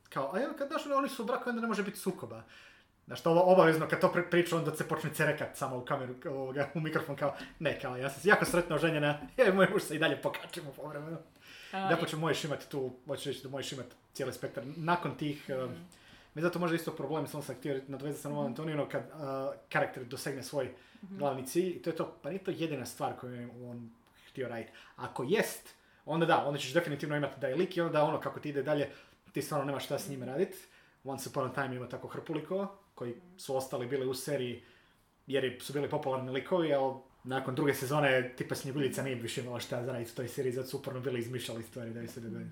[0.09, 2.43] kao, a evo kad znaš, oni su u braku, onda ne može biti sukoba.
[3.07, 6.15] Znaš, to ovo obavezno, kad to pri- priča, onda se počne cerekat samo u kameru,
[6.25, 9.83] ovoga, u mikrofon, kao, ne, kao, ja sam jako sretno oženjena, ja i moj muž
[9.83, 11.19] se i dalje pokačimo povremeno.
[11.73, 14.65] Da pa možeš imati tu, hoću reći da možeš imati cijeli spektar.
[14.77, 15.71] Nakon tih, um,
[16.37, 19.19] mi zato može isto problem, samo sam htio nadvezati sa Novom Antonijom, kad uh,
[19.69, 23.49] karakter dosegne svoj glavni cilj, to je to, pa nije to jedina stvar koju je
[23.65, 23.91] on
[24.29, 24.73] htio raditi.
[24.97, 25.75] Ako jest,
[26.05, 28.63] onda da, onda ćeš definitivno imati da je lik i onda ono kako ti ide
[28.63, 28.91] dalje,
[29.33, 30.59] ti stvarno nemaš šta s njime raditi.
[31.05, 34.63] Once upon a time ima tako hrpu likova, koji su ostali bili u seriji
[35.27, 39.85] jer su bili popularni likovi, ali nakon druge sezone tipa Snjeguljica nije više imala šta
[39.85, 42.51] za raditi u toj seriji, zato su uporno bili izmišljali stvari da bi se dogodi.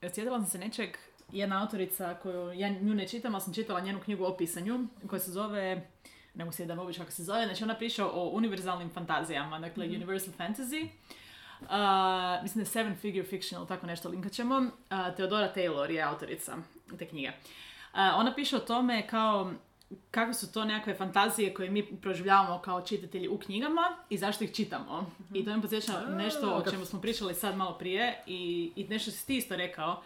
[0.00, 0.96] Sjetila sam se nečeg,
[1.32, 5.20] jedna autorica koju ja nju ne čitam, ali sam čitala njenu knjigu o pisanju, koja
[5.20, 5.88] se zove,
[6.34, 9.86] ne mogu se da mogu kako se zove, znači ona priča o univerzalnim fantazijama, dakle
[9.86, 10.88] Universal Fantasy.
[11.60, 14.58] Uh, mislim da je Seven Figure Fiction ili tako nešto linkat ćemo.
[14.58, 16.56] Uh, Theodora Taylor je autorica
[16.98, 17.28] te knjige.
[17.28, 19.52] Uh, ona piše o tome kao
[20.10, 24.54] kako su to nekakve fantazije koje mi proživljavamo kao čitatelji u knjigama i zašto ih
[24.54, 25.10] čitamo.
[25.34, 29.10] I to mi podsjeća nešto o čemu smo pričali sad malo prije i, i nešto
[29.10, 30.02] si ti isto rekao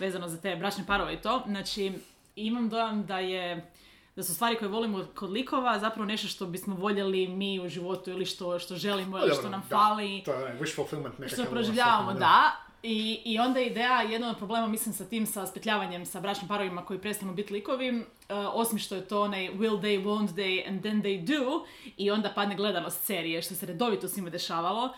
[0.00, 1.42] vezano za te bračne parove i to.
[1.46, 1.92] Znači,
[2.36, 3.70] imam dojam da je
[4.16, 8.10] da su stvari koje volimo kod likova zapravo nešto što bismo voljeli mi u životu
[8.10, 11.44] ili što, što želimo ili što nam fali To je wish fulfillment nekakav.
[11.44, 12.68] što proživljavamo, svakom, da.
[12.82, 16.84] I, I onda ideja, jedan od problema mislim sa tim, sa spetljavanjem sa bračnim parovima
[16.84, 18.04] koji prestanu biti likovi, uh,
[18.52, 21.64] osim što je to onaj will they, won't they, and then they do,
[21.96, 24.94] i onda padne gledanost serije, što se redovito svima dešavalo.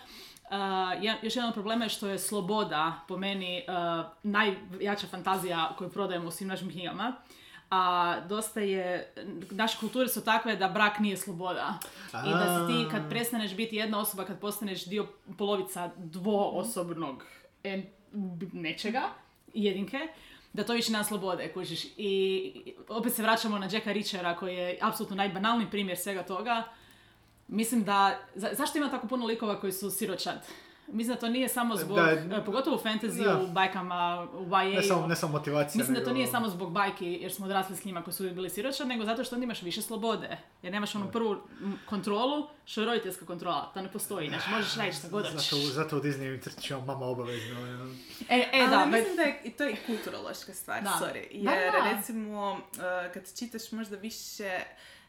[0.50, 0.56] Uh,
[1.04, 5.90] ja- još jedan od problema je što je sloboda, po meni, uh, najjača fantazija koju
[5.90, 7.12] prodajemo u svim našim knjigama.
[7.70, 9.14] A dosta je,
[9.50, 11.78] naše kulture su takve da brak nije sloboda.
[12.26, 15.06] I da si ti kad prestaneš biti jedna osoba, kad postaneš dio
[15.38, 17.24] polovica dvoosobnog
[18.52, 19.02] nečega,
[19.54, 19.98] jedinke,
[20.52, 21.84] da to više nema slobode, kužiš.
[21.96, 22.52] I
[22.88, 26.62] opet se vraćamo na Jacka Richera koji je apsolutno najbanalniji primjer svega toga.
[27.50, 30.46] Mislim da, za- zašto ima tako puno likova koji su siročad?
[30.88, 33.38] Mislim da to nije samo zbog, Da, e, pogotovo u fantasy, da.
[33.38, 34.74] u bajkama, u YA.
[34.74, 37.46] Ne samo, ne samo motivacija, Mislim da to nego- nije samo zbog bajki jer smo
[37.46, 40.28] odrasli s njima koji su bili siročad, nego zato što onda imaš više slobode.
[40.62, 41.36] Jer nemaš onu prvu
[41.86, 43.70] kontrolu, što je roditeljska kontrola.
[43.74, 45.50] To ne postoji, znači možeš raditi šta god hoćeš.
[45.50, 47.60] Zato, zato u Disneyu crtićemo mama obavezno.
[47.60, 47.94] ono.
[48.28, 50.90] E, e, Ali da, mislim da je i to i kulturološka stvar, Da.
[50.92, 51.44] sorry.
[51.44, 51.90] Da, Jer da.
[51.90, 52.58] recimo uh,
[53.14, 54.60] kad čitaš možda više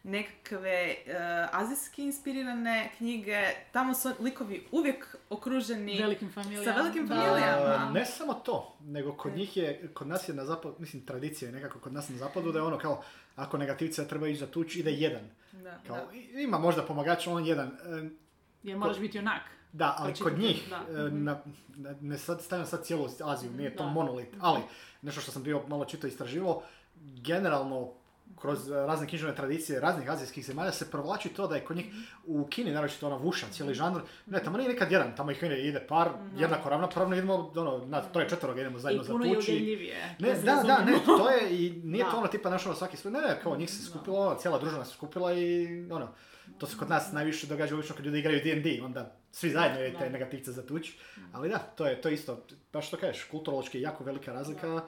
[0.04, 1.14] nekakve uh,
[1.54, 3.42] azijski inspirirane knjige.
[3.72, 6.66] Tamo su likovi uvijek okruženi Velikim familijama.
[6.66, 7.16] sa velikim Da.
[7.16, 7.76] familijama.
[7.80, 11.50] A, ne samo to, nego kod njih je, kod nas je na zapadu, mislim tradicija
[11.50, 13.04] je nekako kod nas na zapadu da je ono kao,
[13.36, 15.22] ako negativca treba ići za tuč, ide jedan.
[15.54, 16.40] Da, Kao, da.
[16.40, 17.68] ima možda pomagač, on jedan.
[17.68, 18.10] E,
[18.64, 19.42] Jer moraš biti onak.
[19.74, 20.76] Da, ali će kod njih, da.
[21.00, 23.90] e, na, na- ne sad stavljam sad cijelu Aziju, nije to Da.
[23.90, 24.60] monolit, ali
[25.02, 26.64] nešto što sam bio malo čito istraživao,
[27.18, 27.92] generalno
[28.40, 31.86] kroz e, razne književne tradicije raznih azijskih zemalja se provlači to da je kod njih
[32.26, 35.62] u Kini, naročito ona vuša, cijeli žanr, ne, tamo nije nikad jedan, tamo ih ide,
[35.62, 39.36] ide par, jednako ravnopravno, idemo, ono, na troje četvoroga idemo I zajedno za puno je
[39.36, 39.52] tuči.
[39.52, 40.16] udjeljivije.
[40.20, 42.18] Ne, se da, da, ne, to je i nije to Da.
[42.18, 44.86] ono tipa naš ono svaki svoj, ne, ne, kao njih se skupilo, ono, cijela družina
[44.86, 46.08] se skupila i ono,
[46.58, 49.94] to se kod nas najviše događa obično kad ljudi igraju D&D, onda svi zajedno je
[49.94, 50.10] te Da.
[50.10, 50.90] negativce za tuč,
[51.34, 54.82] ali da, to je, to je isto, baš što kažeš, kulturološki je jako velika razlika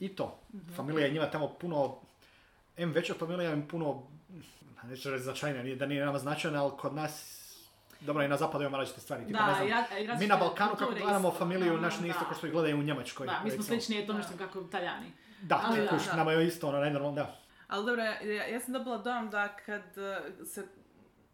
[0.00, 0.40] i to,
[0.76, 2.00] familija je njima tamo puno,
[2.76, 4.02] em veća familija im puno,
[4.84, 7.36] neću reći značajnija, nije da nije nama značajna, ali kod nas,
[8.00, 10.70] dobro i na zapadu imamo različite stvari, tipa, Da, ne znam, ja- mi na Balkanu
[10.72, 11.38] kako gledamo isto.
[11.38, 12.26] familiju, Aha, naš nije isto da.
[12.26, 13.26] kao što ih gledaju u Njemačkoj.
[13.26, 13.80] Da, mi smo recimo.
[13.80, 14.26] slični tome Da.
[14.26, 15.12] što kako Italijani.
[15.42, 16.16] Da, Ali da, kuš, da.
[16.16, 17.36] nama je isto ono najnormalno, da.
[17.68, 20.66] Ali dobro, ja, ja sam dobila dojam da kad uh, se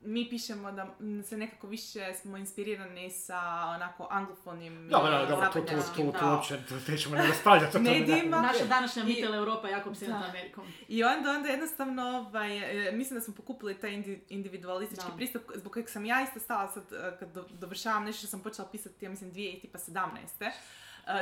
[0.05, 0.87] mi pišemo da
[1.23, 6.13] se nekako više smo inspirirani sa onako anglofonim i da, dobro, tu, tu, zapadnjačkim, tu,
[6.13, 6.33] tu da.
[6.33, 7.79] uopće tu nećemo ne raspravljati.
[7.81, 8.41] Medijima.
[8.43, 10.29] Naša današnja I- Mitel Europa jako opsjednuta Da.
[10.29, 10.65] Amerikom.
[10.89, 15.17] I onda, onda jednostavno, ovaj, e, mislim da smo pokupili taj indi- individualistički Da.
[15.17, 18.41] pristup zbog kojeg sam ja isto stala sad e, kad do- dovršavam nešto što sam
[18.41, 20.45] počela pisati, ja mislim, 2017.
[20.45, 20.51] E,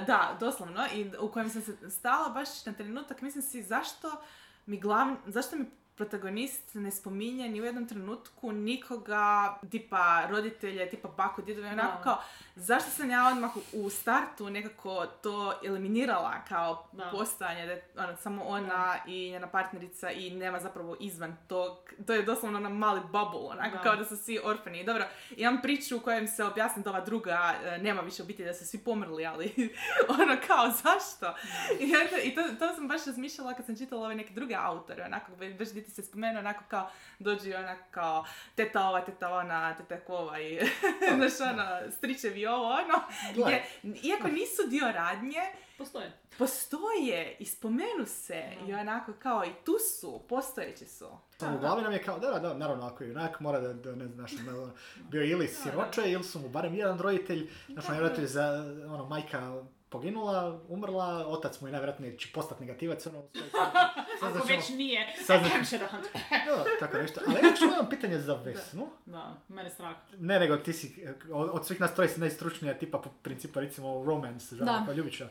[0.00, 4.22] Da, doslovno, i u kojem sam se stala baš na trenutak, mislim si zašto
[4.66, 5.64] mi glavni, zašto mi
[6.00, 12.22] protagonist ne spominje ni u jednom trenutku nikoga, tipa roditelje, tipa baku, djedove, onako kao,
[12.60, 17.08] zašto sam ja odmah u startu nekako to eliminirala kao Da.
[17.12, 22.12] postojanje, da je ono, samo ona i njena partnerica i nema zapravo izvan tog, to
[22.14, 23.82] je doslovno ona mali bubble, onako Da.
[23.82, 24.84] kao da su svi orfani.
[24.84, 27.30] Dobro, imam priču u kojem se objasni da ova druga
[27.64, 29.74] e, nema više obitelji, da su svi pomrli, ali
[30.20, 31.34] ono kao zašto?
[31.80, 35.04] I, onda- i to, to sam baš razmišljala kad sam čitala ove neke druge autore,
[35.04, 39.28] onako, već baš di ti se spomenuo, onako kao dođi onako kao teta ova, teta
[39.28, 40.60] ona, teta kova i
[41.16, 43.02] znaš ono, stričevi ovo, ono,
[43.34, 43.62] Gle.
[44.02, 45.40] iako nisu dio radnje,
[45.78, 46.12] Postoje.
[46.38, 51.08] postoje i spomenu se i onako kao i tu su, postojeći su.
[51.38, 53.72] Samo u glavi nam je kao, da, da, da, naravno, ako je junak, mora da,
[53.72, 54.70] da ne znaš, ono,
[55.10, 59.06] bio ili siroče, ili su mu barem jedan roditelj, znaš, on je roditelj za, ono,
[59.08, 63.50] majka poginula, umrla, otac mu je najvjerojatnije će postati negativac, ono, sve, sve,
[64.18, 66.04] sve, Ako sve, već nije, sad znači- Hemsherand.
[66.46, 67.20] da, tako nešto.
[67.26, 68.88] Ali ja ću imam pitanje za Vesnu.
[69.06, 69.96] Da, mene strah.
[70.18, 74.04] Ne, nego ti si, od, od svih nas troje si najstručnija tipa po principu recimo
[74.04, 74.84] romance, žana Da.
[74.84, 75.28] kao ljubiča.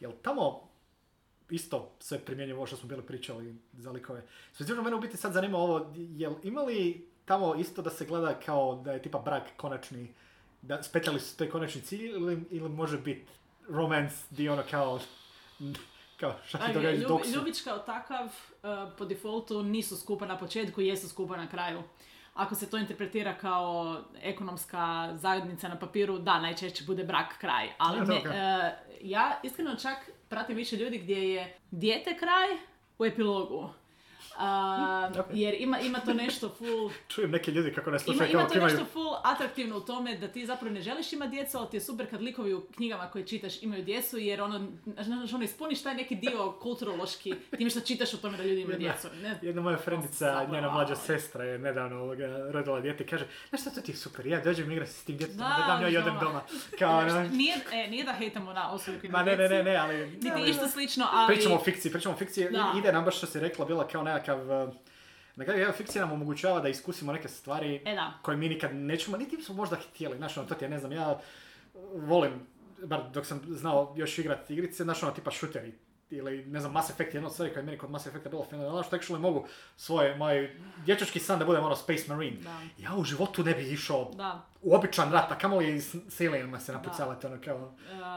[0.00, 0.68] Jel tamo
[1.50, 4.22] isto sve primjenjivo ovo što smo bili pričali za likove.
[4.48, 8.74] Specifično mene u biti sad zanima ovo, jel imali tamo isto da se gleda kao
[8.74, 10.14] da je tipa brak konačni,
[10.62, 13.26] da spetljali su taj konačni cilj ili, ili može biti
[13.70, 15.00] romance di ono kao,
[16.20, 17.32] kao šta se Ajde, događa Ljub- dok su.
[17.32, 21.82] Ljubić kao takav, uh, po defaultu nisu skupa na početku, jesu skupa na kraju.
[22.34, 27.68] Ako se to interpretira kao ekonomska zajednica na papiru, da, najčešće bude brak kraj.
[27.78, 32.48] Ali Ja, ne, uh, ja iskreno čak pratim više ljudi gdje je dijete kraj
[32.98, 33.70] u epilogu.
[34.40, 35.26] Uh, Ok.
[35.32, 38.48] Jer ima, ima to nešto full Čujem neke ljudi kako ne ima, slušaju ima kao
[38.48, 41.76] to nešto full atraktivno u tome da ti zapravo ne želiš imati djecu, ali ti
[41.76, 44.68] je super kad likovi u knjigama koje čitaš imaju djecu, jer ono,
[45.04, 48.80] znaš, ono ispuniš taj neki dio kulturološki time što čitaš o tome da ljudi imaju
[48.80, 49.08] Jedna- djecu.
[49.22, 53.26] Ne, Jedna moja frendica, Zapravo, njena mlađa sestra je nedavno ovoga, rodila dijete i kaže,
[53.48, 55.82] znaš šta to ti je super, ja dođem igrati s tim djetetom, Da, da dam
[55.82, 56.40] joj i odem doma.
[56.78, 59.76] Kao, ono, nije, e, nije da hejtamo na osobu ma ima ne, ne, ne, ne,
[59.76, 60.06] ali...
[60.06, 61.34] Niti išta slično, ali...
[61.34, 62.46] Pričamo o fikciji, pričamo o fikciji,
[62.78, 64.29] ide nam baš što si rekla, bila kao nekakav...
[64.34, 64.74] uh,
[65.36, 68.12] Na kraju, evo, fikcija nam omogućava da iskusimo neke stvari E da.
[68.22, 70.92] koje mi nikad nećemo, niti smo možda htjeli, znaš, ono, to ti je, ne znam,
[70.92, 71.20] ja
[71.94, 72.32] volim,
[72.82, 75.72] bar dok sam znao još igrati igrice, znaš, ono, tipa šuteri,
[76.10, 78.44] ili, ne znam, Mass Effect, jedna od stvari koja je meni kod Mass Effecta bilo
[78.44, 79.46] fenomenalno, što actually mogu
[79.76, 82.36] svoje, moj dječački san da budem, ono, Space Marine.
[82.36, 82.60] Da.
[82.78, 84.42] Ja u životu ne bi išao Da.
[84.62, 87.72] u običan rat, a kamoli s, s alienima se napucavati, ono, kao,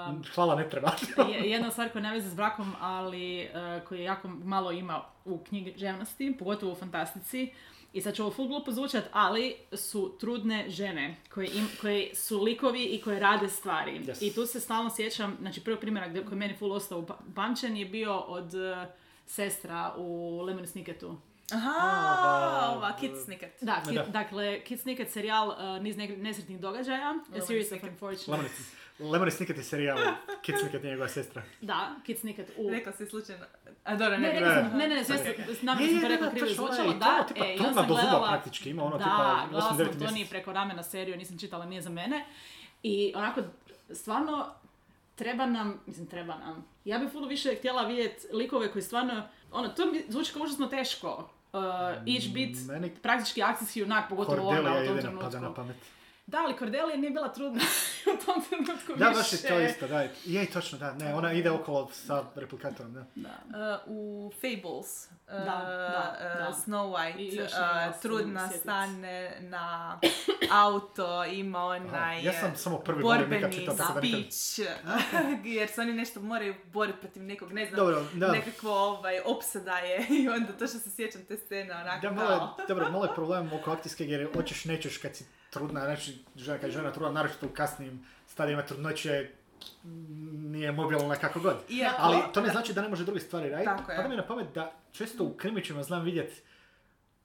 [0.09, 0.91] Um, hvala, ne treba.
[1.29, 3.49] je- jedna stvar koja nema veze s brakom, ali e,
[3.87, 7.53] koji jako malo ima u književnosti, pogotovo u fantastici,
[7.93, 12.41] i sad će ovo full glupo zvučat, ali su trudne žene koje, im, koje su
[12.41, 13.99] likovi i koje rade stvari.
[13.99, 14.17] Yes.
[14.21, 17.17] I tu se stalno sjećam, znači prvi primjerak gdje- koji je meni full ostao upa-
[17.27, 18.85] upamćen je bio od e,
[19.25, 20.07] sestra u
[20.41, 21.17] Lemon Snicketu.
[21.51, 23.51] Aha, A, ova Kid Snicket.
[23.61, 24.03] Da, Kid, Da.
[24.03, 27.89] dakle, Kid Snicket serijal uh, Niz ne- nesretnih događaja, A Lemony Series of Snicket.
[27.91, 28.49] Unfortunate...
[28.99, 29.97] Lemony, Snicket je serijal,
[30.41, 31.41] Kid Snicket je njegova sestra.
[31.61, 32.69] Da, Kid Snicket u...
[32.69, 33.45] Rekla si slučajno.
[33.83, 34.55] A dobro, Ne, ne, rekla ne.
[34.61, 35.25] sam, ne, ne, ne, sve sam,
[35.61, 38.97] namjerno sam to rekla krivo ona je- da, e, trudna sam gledala, praktički, ima ono
[38.97, 40.29] da, tipa gledala sam 8-9 Tony mjeseci.
[40.29, 42.25] preko ramena seriju, nisam čitala, nije za mene.
[42.83, 43.41] I onako,
[43.91, 44.47] stvarno,
[45.15, 49.21] treba nam, mislim treba nam, ja bih puno više htjela vidjeti likove koji stvarno,
[49.51, 51.29] ono, to mi zvuči kao užasno teško.
[51.53, 51.59] Uh,
[52.05, 55.55] ići bit Meni praktički akcijski junak, pogotovo ona Cordelia u tom jedina pada na trenutku.
[55.55, 55.75] pamet.
[56.25, 57.61] Da, ali Cordelia nije bila trudna
[58.23, 59.17] u tom trenutku Da, više.
[59.17, 60.07] baš je to isto, da.
[60.25, 60.93] Je, točno, da.
[60.93, 63.05] Ne, ona ide okolo sa replikatorom, da.
[63.15, 63.29] Da.
[63.85, 66.53] Uh, u Fables uh, Da, da, uh, da.
[66.55, 67.43] Snow White
[67.89, 69.99] uh, trudna stane na
[70.63, 74.69] auto, ima onaj ja sam samo prvi borbeni da nikad- speech,
[75.57, 78.31] jer se oni nešto moraju boriti protiv nekog, ne znam, Dobro, da.
[78.31, 82.31] nekakvo ovaj, opsada je i onda to što se sjećam te scene, onako Da, malo
[82.31, 82.55] je, kao...
[82.67, 86.65] dobro, malo je problem oko akcijske jer hoćeš nećeš kad si trudna, znači žena, kad
[86.65, 89.29] je žena trudna, naročito u kasnim stadijima trudnoće,
[90.33, 91.55] nije mobilna kako god.
[91.69, 93.65] Iako- Ali to ne znači da ne može druge stvari raditi.
[93.67, 93.97] Tako je.
[93.97, 96.41] Pada mi na pamet da često u krimićima znam vidjeti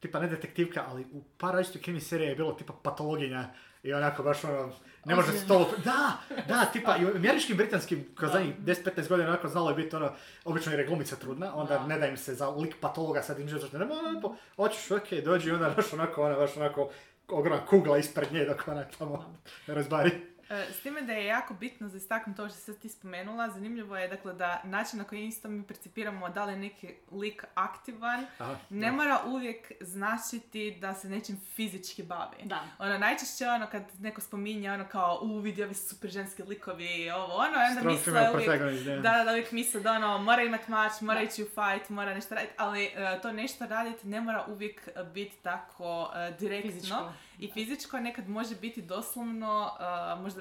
[0.01, 3.45] tipa ne detektivka, ali u par različitih krimi serija je bilo tipa patologinja
[3.83, 4.73] i onako baš ono,
[5.05, 5.69] ne može stolo...
[5.85, 6.13] Da,
[6.49, 10.13] da, tipa i u američkim, britanskim, kroz zadnjih 10-15 godina onako znalo je biti ono,
[10.45, 11.87] obično je glumica trudna, onda Da.
[11.87, 14.21] ne da im se za lik patologa sad im zašto ne, ne, ne, ne,
[14.57, 16.91] hoćeš, okej, dođi onda baš onako, ona baš onako,
[17.29, 19.25] ogromna kugla ispred nje dok ona tamo
[19.67, 20.11] razbari.
[20.51, 23.97] E, S time da je jako bitno za istaknuti to što si ti spomenula, zanimljivo
[23.97, 28.27] je dakle da način na koji isto mi percipiramo da li je neki lik aktivan,
[28.39, 28.93] Aha, ne da.
[28.93, 32.37] mora uvijek značiti da se nečim fizički bavi.
[32.45, 32.65] Da.
[32.79, 37.11] Ono, najčešće ono kad neko spominje ono kao u vidi ovi super ženski likovi i
[37.11, 39.11] ovo ono, onda Strong misle uvijek, da.
[39.11, 42.15] da, da, da uvijek misle da ono, mora imat mač, mora ići u fight, mora
[42.15, 47.13] nešto raditi, ali e, to nešto raditi ne mora uvijek biti tako e, direktno Fizičko.
[47.39, 49.71] I fizičko, nekad može biti doslovno,
[50.17, 50.41] e, možda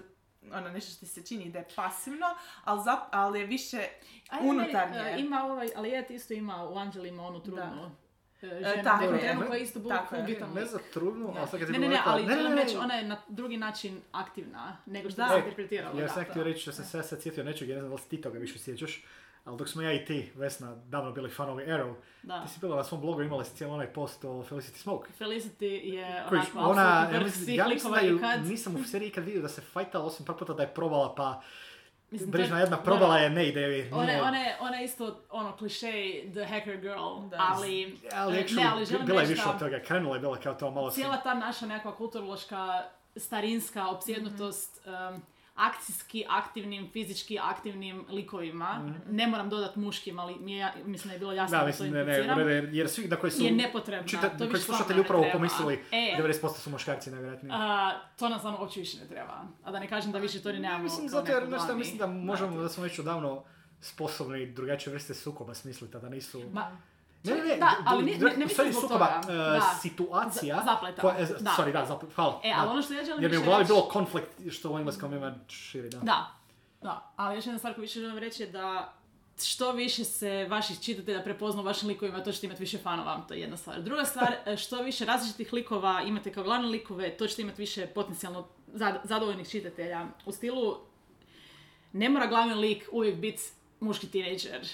[0.54, 2.26] ono nešto što se čini da je pasivno,
[2.64, 3.78] ali, zap, ali je više
[4.30, 4.98] A je, unutarnje.
[4.98, 7.91] meni, e, ima ovaj, ali je isto ima u Anđelima onu trudnu
[8.41, 9.20] e, ženu, tako je.
[9.22, 9.80] ženu Ne- koja je isto
[10.26, 12.64] bitan Ne za trudnu, ali sad kad Ne, ne, ne, ali ne, ne, želim ne,
[12.64, 15.28] reći, ona je na drugi način aktivna nego što Da.
[15.28, 16.00] se E, interpretiralo.
[16.00, 17.95] Ja sam htio reći da sam se ja sad sjetio nečeg, ja ne znam da
[17.95, 19.04] li ti toga više sjećaš,
[19.48, 21.93] ali dok smo ja i ti, Vesna, davno bili fanovi Arrow,
[22.24, 22.41] Da.
[22.41, 25.10] ti si bila na svom blogu, imala si cijeli onaj post o Felicity Smoke.
[25.20, 28.45] Felicity je onako ona, ja vrh mislim, svih ja mislim da ju, ikad.
[28.45, 31.41] nisam u seriji ikad vidio da se fajtala, osim par puta da je probala, pa
[32.12, 32.84] Mislim, brižna jedna da.
[32.84, 33.89] probala je ne ide joj.
[33.93, 35.91] Ona, ona, je- ona je isto ono kliše
[36.32, 37.38] the hacker girl, Da.
[37.50, 40.20] ali, ali e, actually, ne, ali želim bila je više da od toga, krenula je
[40.20, 42.84] bila kao to malo cijela ta naša nekakva kulturološka
[43.16, 45.22] starinska opsjednutost um,
[45.58, 51.20] akcijski aktivnim, fizički aktivnim likovima, ne moram dodat muškim, ali mi je, mislim da je
[51.20, 53.43] bilo jasno Da, da, to mislim, ne, ne, jer, svi na koji su...
[53.43, 54.08] je nepotrebna.
[54.08, 55.38] čita- to koji slušatelji upravo treba.
[55.38, 57.53] pomislili, E, 90% su muškarci najvjerojatnije.
[57.55, 59.43] a, to nam stvarno uopće više ne treba.
[59.64, 62.08] A da ne kažem da više to ni nemamo Mislim, zato jer, glavni mislim da
[62.08, 63.43] možemo, da smo već odavno
[63.82, 66.43] sposobni drugačije vrste sukoba smisliti, a da nisu...
[66.53, 66.78] Ma,
[67.28, 69.21] Ne, ne, ne, Da, ali ne- ne- ne mislim zbog toga.
[69.23, 69.78] e, Da.
[69.82, 70.55] situacija...
[70.57, 71.01] Z- zapleta.
[71.01, 71.51] koja- Da.
[71.51, 72.41] Sorry, da, zaplet, hvala.
[72.43, 72.55] E, da.
[72.57, 75.13] ali ono što ja želim Jer mi je u glavi bilo konflikt, što u engleskom
[75.13, 75.97] ima širi, da.
[75.97, 76.28] Da,
[76.82, 77.11] da.
[77.15, 78.93] Ali još jedna stvar koju više želim reći je da
[79.39, 83.34] što više se vaših čitatelja prepozna u vašim likovima, to ćete imati više fanova, to
[83.34, 83.82] je jedna stvar.
[83.82, 87.88] Druga stvar, e, što više različitih likova imate kao glavne likove, to ćete imati više
[87.88, 90.05] potencijalno zad- zadovoljnih čitatelja.
[90.25, 90.78] U stilu,
[91.93, 93.43] ne mora glavni lik uvijek biti
[93.80, 94.67] muški tinejdžer.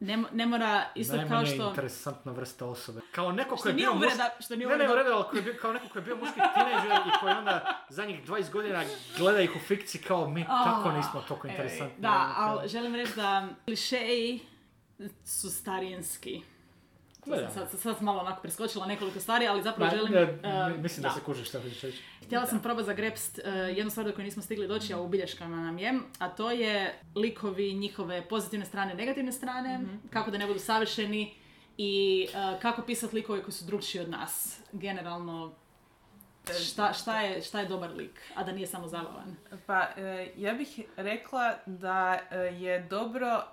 [0.00, 1.68] Ne, ne mora, isto kao Najmanje što...
[1.68, 3.00] interesantna vrsta osobe.
[3.12, 5.16] Kao neko ko je bio muš- uvreda, što nije Ne, ne, uvreda.
[5.16, 8.26] ali koji je bio, kao neko koji je bio muški tinejdžer i koji onda zadnjih
[8.26, 8.82] 20 godina
[9.18, 11.94] gleda ih u fikciji kao mi tako A, nismo toliko interesantni.
[11.98, 14.40] Da, Ono, ali želim reći da klišeji
[15.24, 16.42] su starinski.
[17.26, 17.50] Da, sam da.
[17.50, 20.12] sad, sad sam malo onako preskočila nekoliko stvari, ali zapravo Ma, želim...
[20.12, 22.02] ne, eh, mislim da, se kužiš šta hoćeš reći.
[22.22, 25.56] Htjela sam probati zagrepst uh, jednu stvar do koje nismo stigli doći, a u bilješkama
[25.56, 30.58] nam je, a to je likovi njihove pozitivne strane, negativne strane, kako da ne budu
[30.58, 31.34] savršeni
[31.78, 34.60] i uh, kako pisati likove koji su drugčiji od nas.
[34.72, 35.52] Generalno,
[36.62, 39.36] šta, šta, je, šta je dobar lik, a da nije samo zabavan.
[39.66, 42.12] Pa, e, ja bih rekla da
[42.58, 43.44] je dobro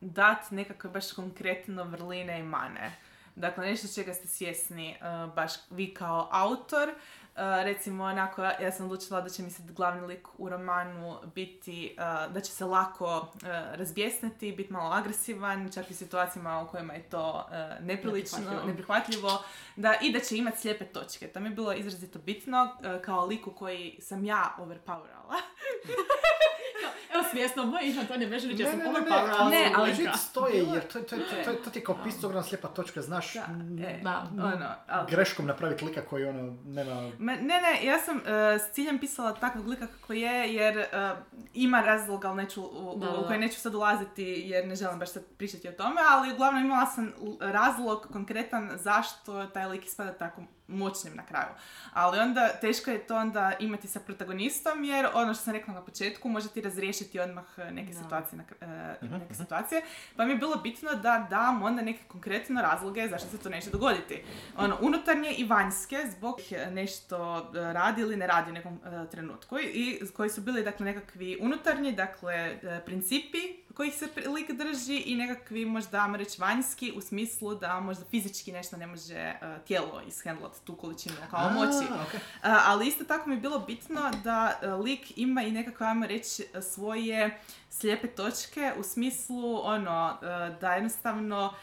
[0.00, 2.92] dati nekakve baš konkretno vrline i mane.
[3.36, 4.96] Dakle, nešto čega ste svjesni e,
[5.36, 6.94] baš vi kao autor.
[7.32, 11.86] E, recimo, onako, ja sam odlučila da će mi se glavni lik u romanu biti,
[11.88, 11.94] e,
[12.28, 16.94] da će se lako e, razbjesniti, biti malo agresivan, čak i u situacijama u kojima
[16.94, 17.46] je to
[17.80, 18.66] neprilično, Neprihvatljivo.
[18.66, 19.42] neprihvatljivo,
[19.76, 21.28] da, i da će imati slijepe točke.
[21.28, 25.36] To mi je bilo izrazito bitno, kao liku koji sam ja overpowerala.
[27.14, 30.82] Evo svjesno, moj ime Antonija Bežanić, ja sam ne, ne, ne, Ne, ali- stoje, jer
[30.82, 33.40] to, to, to, to, to ti je kao pistograma slijepa točka, znaš Da,
[33.82, 34.26] e, Da.
[34.32, 37.10] ono, ali- greškom napraviti lika koji ono nema...
[37.22, 40.86] Ne, ne, ja sam e, s ciljem pisala takvog lika kako je, jer e,
[41.54, 43.26] ima razlog, ali neću, u, Da, da, u da.
[43.26, 46.86] koji neću sad ulaziti, jer ne želim baš sad pričati o tome, ali uglavnom imala
[46.86, 50.42] sam razlog konkretan zašto taj lik ispada tako
[50.72, 51.48] moćnim na kraju.
[51.92, 55.82] Ali onda, teško je to onda imati sa protagonistom, jer ono što sam rekla na
[55.82, 58.02] početku, može ti razriješiti odmah neke Da.
[58.02, 59.82] situacije, na e, neke situacije,
[60.16, 63.70] pa mi je bilo bitno da dam onda neke konkretne razloge zašto se to neće
[63.70, 64.22] dogoditi.
[64.56, 66.36] Ono, unutarnje i vanjske, zbog
[66.70, 70.86] nešto e, radi ili ne radi u nekom e, trenutku i koji su bili dakle
[70.86, 73.38] nekakvi unutarnji, dakle e, principi
[73.74, 78.52] kojih se lik drži i nekakvi možda, ajmo reći, vanjski u smislu da možda fizički
[78.52, 81.92] nešto ne može e, tijelo ishendlat tu količinu kao moći.
[82.42, 86.06] A, ali isto tako mi je bilo bitno da e, lik ima i nekako, ajmo
[86.06, 87.40] reći, svoje
[87.70, 91.54] slijepe točke u smislu, ono, e, da jednostavno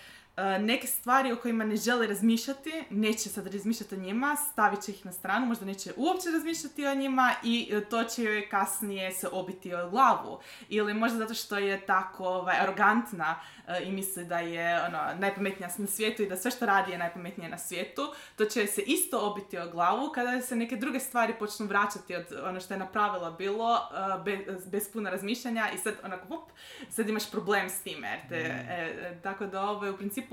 [0.60, 5.06] neke stvari o kojima ne želi razmišljati, neće sad razmišljati o njima, stavit će ih
[5.06, 9.28] na stranu, možda neće uopće razmišljati o njima i e, to će joj kasnije se
[9.32, 10.40] obiti o glavu.
[10.70, 15.70] Ili možda zato što je tako ovaj, arogantna e, i misli da je ono, najpametnija
[15.78, 18.82] na svijetu i da sve što radi je najpametnije na svijetu, to će joj se
[18.82, 22.78] isto obiti o glavu kada se neke druge stvari počnu vraćati od ono što je
[22.78, 26.50] napravila bilo e, bez, bez puno razmišljanja i sad onako up,
[26.90, 28.08] sad imaš problem s time.
[28.08, 30.29] Jer te, e, e, tako da ovo je u principu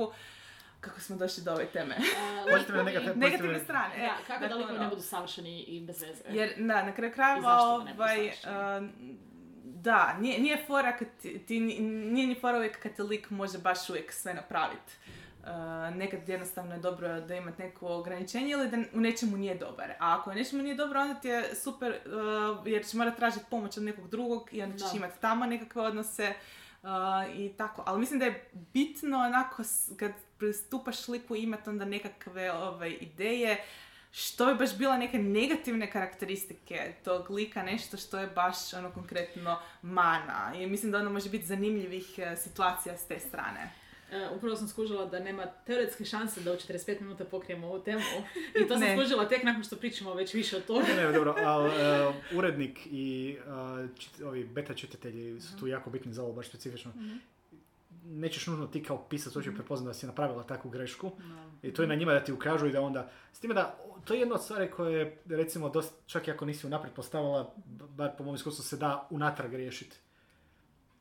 [0.80, 1.97] kako smo došli do ove teme.
[2.51, 3.94] Pozitivne, negativne, Negativne strane.
[3.97, 4.01] e.
[4.01, 6.22] Da, kako da Dakle, likovi ono, ne budu savršeni i bez veze.
[6.28, 8.88] Jer, da, na kraju krajeva, da ovaj, uh,
[9.64, 13.59] da, nije, nije fora kad ti, ti- nije ni fora uvijek kad ti lik može
[13.59, 14.92] baš uvijek sve napraviti.
[15.40, 15.49] Uh,
[15.97, 19.90] nekad jednostavno je dobro da imate neko ograničenje ili da u nečemu nije dobar.
[19.90, 23.44] A ako u nečemu nije dobro, onda ti je super uh, jer ćeš morati tražiti
[23.51, 24.97] pomoć od nekog drugog i onda ćeš Da.
[24.97, 26.34] imati tamo nekakve odnose
[26.87, 27.82] uh, i tako.
[27.87, 29.62] Ali mislim da je bitno onako
[29.99, 33.64] kad pristupaš liku imati onda nekakve ovaj, ideje
[34.12, 39.59] što bi baš bila neke negativne karakteristike tog lika, nešto što je baš ono konkretno
[39.82, 40.53] mana.
[40.57, 43.70] I mislim da ono može biti zanimljivih e, situacija s te strane.
[44.12, 48.02] E, upravo sam skužila da nema teoretske šanse da u 45 minuta pokrijemo ovu temu.
[48.64, 50.86] I to sam skužila tek nakon što pričamo već više od toga.
[50.96, 55.90] Ne, ne, dobro, ali e, urednik i e, čit- ovi beta čitatelji su tu jako
[55.90, 56.92] bitni za ovo baš specifično.
[58.04, 61.11] Nećeš nužno ti kao pisac hoće prepoznat da si napravila takvu grešku
[61.62, 63.11] i to je na njima da ti ukažu i da onda...
[63.32, 66.66] S time da, to je jedna od stvari koje, recimo, dosta, čak i ako nisi
[66.66, 67.54] unaprijed postavila,
[67.88, 69.96] bar po mom iskustvu se da unatrag riješiti.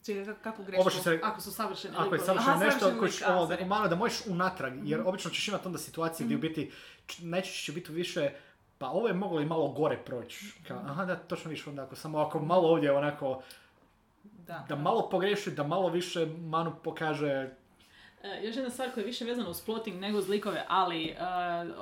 [0.05, 0.89] Čekaj, kako- kakvu grešku?
[0.91, 3.65] Se Ako su savršeni Ako je savršeno nešto, savršeni kojiš, lik, a, ovo, sorry.
[3.65, 6.71] malo da možeš unatrag, jer obično ćeš imati onda situacije gdje u biti,
[7.07, 8.29] č- najčešće će biti više,
[8.77, 10.45] pa ovo je moglo i malo gore proći.
[10.67, 13.41] Kao, aha, da, točno više onda, ako samo ako malo ovdje onako,
[14.23, 14.65] Da.
[14.69, 17.49] da malo pogreši, da malo više manu pokaže,
[18.23, 21.15] E, još jedna stvar koja je više vezana uz plotting nego uz likove, ali e,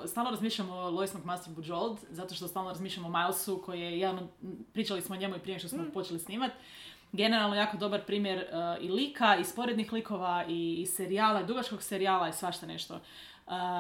[0.05, 4.27] stalno razmišljamo o Lois McMaster Bujold, zato što stalno razmišljamo o Milesu, koji je jedan
[4.73, 6.51] pričali smo o njemu i prije što smo počeli snimat.
[7.13, 8.47] Generalno jako dobar primjer e,
[8.81, 12.95] i lika, i sporednih likova, i, i serijala, i dugačkog serijala i svašta nešto.
[12.95, 12.99] E,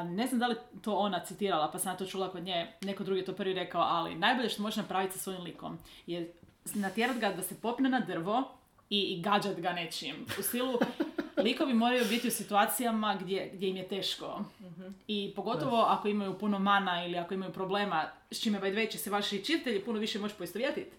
[0.03, 3.21] ne znam da li to ona citirala, pa sam to čula kod nje, neko drugi
[3.21, 5.77] je to prvi rekao, ali najbolje što možeš napraviti sa svojim likom
[6.07, 6.33] je
[6.73, 8.43] natjerat ga da se popne na drvo
[8.89, 10.15] i, i gađat ga nečim.
[10.39, 10.79] U stilu,
[11.45, 14.45] likovi moraju biti u situacijama gdje, gdje im je teško.
[15.07, 18.91] I pogotovo ako imaju puno mana ili ako imaju problema, s čime by the way
[18.91, 20.91] će se vaši čitatelji puno više moći poistovjetiti.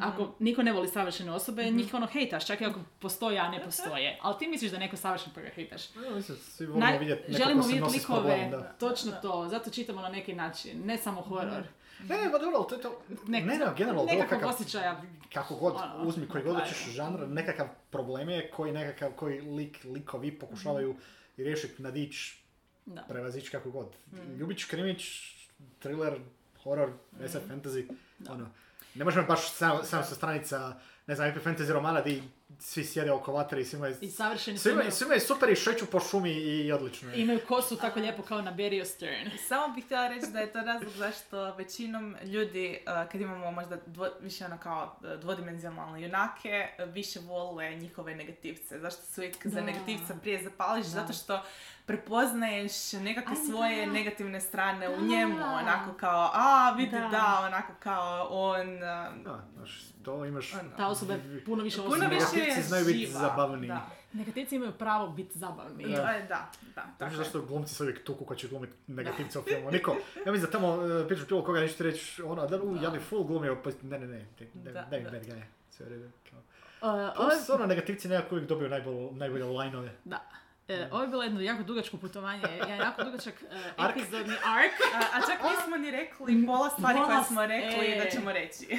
[0.00, 3.64] Ako niko ne voli savršene osobe, njih ono hejtaš, čak i ako postoje, a ne
[3.64, 4.18] postoje.
[4.22, 5.94] Ali ti misliš da je neko savršen pa ga hejtaš.
[5.94, 8.62] no, mislim, svi volimo Naj- vidjeti želimo vidjeti likove, da.
[8.70, 11.62] točno to, zato čitamo na neki način, ne samo horor.
[12.00, 15.02] Ne, ne, pa dobro, to je to, ne, Nek- ne, generalno, bilo Nekakvog kakav, osjećaja.
[15.32, 16.92] kako god, ono, uzmi koji god hoćeš kraju.
[16.92, 20.96] žanr, nekakav problem je koji nekakav, koji lik, likovi pokušavaju
[21.36, 22.38] riješiti, nadići
[22.86, 23.02] Da.
[23.02, 23.86] prevazići kako god.
[24.38, 25.02] Ljubić, krimić,
[25.78, 26.20] thriller,
[26.62, 27.88] horror, SF fantasy,
[28.28, 28.46] ono.
[28.96, 30.74] Ne možemo baš sam, sam sa stranica,
[31.06, 32.22] ne znam, fantasy romana di
[32.58, 35.20] svi sjede oko vatre i svi imaju, I savršeni su svi imaju, imaju, svi imaju
[35.20, 37.22] super i šeću po šumi i odlično je.
[37.22, 39.30] imaju kosu tako lijepo kao na Barry Stern.
[39.48, 43.76] Samo bih htjela reći da je to razlog zašto većinom ljudi, uh, kad imamo možda
[43.86, 48.78] dvo, više ono kao uh, dvodimenzionalne junake, uh, više vole njihove negativce.
[48.78, 50.84] Zašto se uvijek za negativca prije zapališ?
[50.86, 50.90] Da.
[51.00, 51.42] Zato što
[51.86, 53.92] prepoznaješ nekakve Aj, svoje da.
[53.92, 57.08] negativne strane u njemu, onako kao, a vidi Da.
[57.08, 58.78] da, onako kao on,
[59.24, 60.54] Da, znaš, to imaš...
[60.54, 60.70] Ono.
[60.76, 62.06] Ta osoba je puno više Puno osoba.
[62.08, 63.68] više Negativci znaju biti živa, zabavniji.
[63.68, 65.84] Da, Negativci imaju pravo biti zabavni.
[65.84, 66.02] I, Da.
[66.12, 66.82] e, da, da.
[66.88, 69.70] Znaš tako zašto glumci se uvijek tuku kad će glumiti negativca u filmu?
[69.70, 69.90] Niko,
[70.26, 72.98] ja mislim da tamo uh, pitaš bilo koga nešto reći, ono, da, u, ja bi
[73.00, 75.10] full glumio, pa ne, ne, ne, daj, Da, daj mi da.
[75.10, 75.42] bad guy.
[75.70, 76.10] Sve u redu.
[76.30, 76.38] Kao.
[76.82, 77.12] Ovo je-
[77.46, 79.90] Plus, negativci nekako uvijek dobiju najbolje, najbolje lajnove.
[80.04, 80.20] Da.
[80.68, 83.96] E, ovo je bilo jedno jako dugačko putovanje, jedan jako dugačak e, Ark.
[83.96, 84.72] epizodni ark.
[84.94, 88.04] A, a čak nismo ni rekli pola stvari Pola koje smo rekli e.
[88.04, 88.78] da ćemo reći.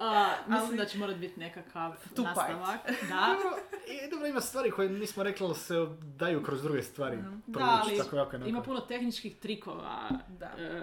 [0.00, 2.36] A, mislim Ali- da će morat biti nekakav Two part.
[2.36, 2.80] nastavak.
[3.10, 3.36] Da.
[3.42, 3.58] Dobro,
[4.06, 7.16] i dobro, ima stvari koje nismo rekli, ali se daju kroz druge stvari.
[7.16, 10.08] Da, provući, ali tako jako je ima puno tehničkih trikova.
[10.28, 10.46] Da.
[10.58, 10.82] E,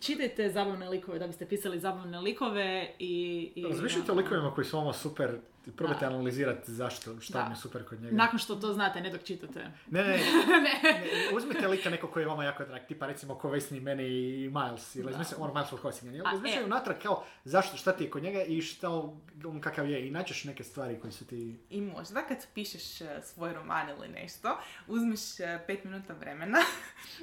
[0.00, 3.52] čitajte zabavne likove da biste pisali zabavne likove i...
[3.54, 6.12] i Razmišljajte o likovima koji su vama super, i probajte Da.
[6.12, 8.16] analizirati zašto, šta vam je super kod njega.
[8.16, 9.70] Nakon što to znate, ne dok čitate.
[9.90, 10.18] Ne, ne,
[10.66, 11.04] ne,
[11.36, 14.04] uzmite lika neko koji je vama jako drag, tipa recimo ko Vesni, meni
[14.44, 15.18] i Miles, ili Da.
[15.18, 16.66] mislim, ono Miles od Crossing, A, razmišljaju e.
[16.66, 18.90] unatrag kao zašto, šta ti je kod njega i šta
[19.44, 21.56] on kakav je i naćeš neke stvari koje su ti...
[21.70, 26.58] I možda kad pišeš e, svoj roman ili nešto, uzmeš e, pet minuta vremena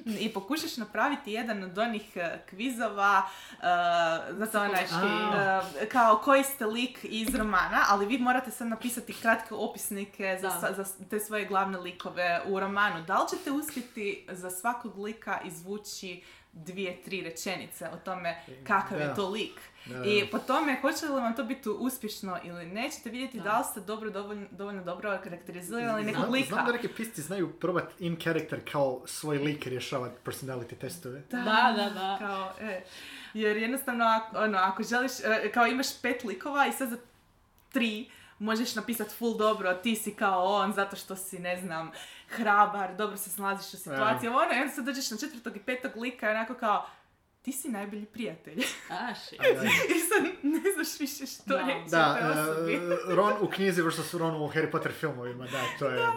[0.26, 3.22] i pokušaš napraviti jedan od onih e, kvizova,
[4.32, 5.62] zato onaj, A.
[5.82, 10.50] e, kao koji ste lik iz romana, ali vi morate sad napisati kratke opisnike za,
[10.52, 13.04] sa- za te svoje glavne likove u romanu.
[13.04, 16.24] Da li ćete uspjeti za svakog lika izvući
[16.54, 19.04] dvije, tri rečenice o tome kakav Da.
[19.04, 19.60] je to lik?
[19.86, 20.06] Da.
[20.06, 23.44] I po tome, hoće li vam to biti uspješno ili ne, ćete vidjeti Da.
[23.44, 26.48] da, li ste dobro, dovoljno, dovoljno dobro karakterizirali nekog Znam, lika.
[26.48, 31.22] znam da neki pisci znaju probat in character kao svoj lik rješavati personality testove.
[31.32, 31.44] Da,
[31.78, 32.16] da, da.
[32.20, 32.82] Kao, e,
[33.34, 36.98] jer jednostavno, ako, ono, ako želiš, e, kao imaš pet likova i sad za
[37.72, 38.10] tri
[38.40, 41.92] možeš napisati full dobro, ti si kao on zato što si, ne znam,
[42.30, 45.92] hrabar, dobro se snalaziš u situaciji, ono, i onda sad dođeš na četvrtog i petog
[45.96, 46.86] lika i onako kao,
[47.42, 48.64] ti si najbolji prijatelj.
[48.90, 49.12] A.
[49.96, 51.60] I sad ne znaš više što Da.
[51.60, 52.74] reći Da, toj osobi.
[52.74, 52.80] e,
[53.16, 55.96] Ron u knjizi versus Ron u Harry Potter filmovima, da, to je...
[55.96, 56.14] Da,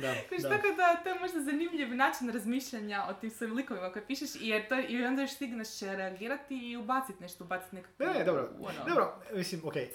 [0.00, 4.06] da, Znaš, tako da, to je možda zanimljiv način razmišljanja o tim svojim likovima koje
[4.06, 8.04] pišeš, jer to, i onda još stigneš reagirati i ubaciti nešto, ubaciti nekako...
[8.04, 8.84] Ne, ne, dobro, ono.
[8.88, 9.90] dobro, mislim, okej, e,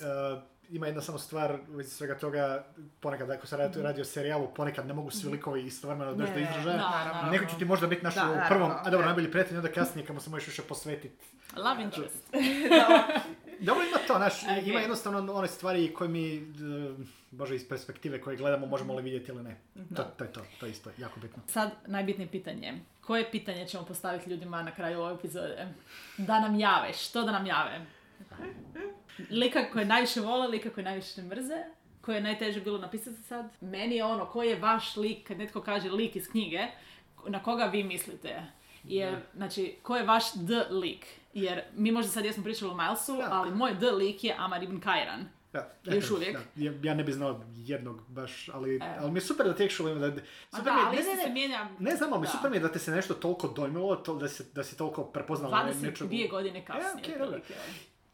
[0.69, 2.65] ima jedna samo stvar u vezi svega toga,
[2.99, 6.39] ponekad ako se radi, radi o serijalu, ponekad ne mogu svi likovi istovremeno doći do
[6.39, 6.77] izražaja.
[6.77, 7.29] da.
[7.31, 9.05] Neko će ti možda biti naš Da, u prvom, a dobro, ne.
[9.05, 11.25] najbolji prijatelj, onda kasnije kamo se možeš više posvetiti.
[11.55, 12.33] Love interest.
[13.59, 14.67] Dobro ima to, znaš, Ok.
[14.67, 16.41] ima jednostavno one stvari koje mi, e,
[17.31, 19.57] bože, iz perspektive koje gledamo, možemo li vidjeti ili ne.
[19.95, 21.43] To, to je to, to je isto jako bitno.
[21.47, 22.73] Sad, najbitnije pitanje.
[23.01, 25.67] Koje pitanje ćemo postaviti ljudima na kraju ove epizode?
[26.17, 26.93] Da nam jave.
[26.93, 27.85] Što da nam jave?
[29.29, 31.63] Lika koje najviše vole, lika koje najviše mrze?
[32.01, 33.49] Koje je najteže bilo napisati sad?
[33.61, 36.59] Meni je ono, koji je vaš lik, kad netko kaže lik iz knjige,
[37.27, 38.43] na koga vi mislite?
[38.83, 41.05] Jer, znači, ko je vaš D lik?
[41.33, 43.29] Jer mi možda sad jesmo pričali o Milesu, Da.
[43.31, 45.25] ali moj D lik je Amar ibn Kairan.
[45.53, 46.37] Da, Još uvijek.
[46.55, 46.71] da.
[46.83, 48.95] Ja, ne bi znao jednog baš, ali, E.
[48.99, 50.13] ali mi je super da ti actually, da, Ma
[50.51, 51.69] super da, mi je, ali ne, ne, se mijenja...
[51.79, 52.31] ne znam, ali mi Da.
[52.31, 55.03] super mi je da te se nešto toliko dojmilo, to, da, si, da si toliko
[55.03, 57.17] prepoznala 22 godine kasnije.
[57.17, 57.53] E, otprilike.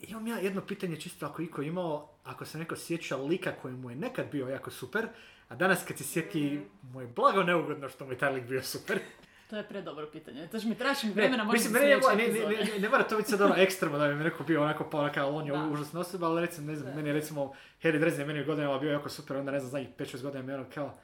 [0.02, 3.89] Imam ja jedno pitanje čisto ako iko imao, ako se neko sjeća lika koji mu
[3.89, 5.08] je nekad bio jako super,
[5.47, 8.64] a danas kad se sjeti mu je blago neugodno što mu je taj lik bio
[8.64, 8.99] super.
[9.52, 10.47] To je predobro pitanje.
[10.47, 12.72] To mi traći vremena, možda Mislim, meni ne, ne, epizode.
[12.74, 14.99] ne, ne mora to biti sad ono ekstremno da bi mi neko bio onako pa
[14.99, 18.39] onaka, on je užasna osoba, ali recimo, ne znam, meni je recimo Harry Dresden meni
[18.39, 20.97] je godinama bio jako super, onda ne znam, zadnjih 5-6 godina mi je ono kao,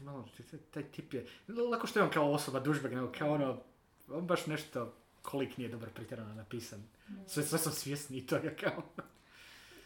[0.00, 0.28] malo,
[0.70, 1.26] taj tip je,
[1.70, 3.60] lako što je on kao osoba dužbeg, nego kao ono,
[4.08, 4.94] on baš nešto,
[5.24, 6.82] kolik nije dobro pretjerano napisan.
[7.26, 8.82] Sve, sve sam svjesni toga kao.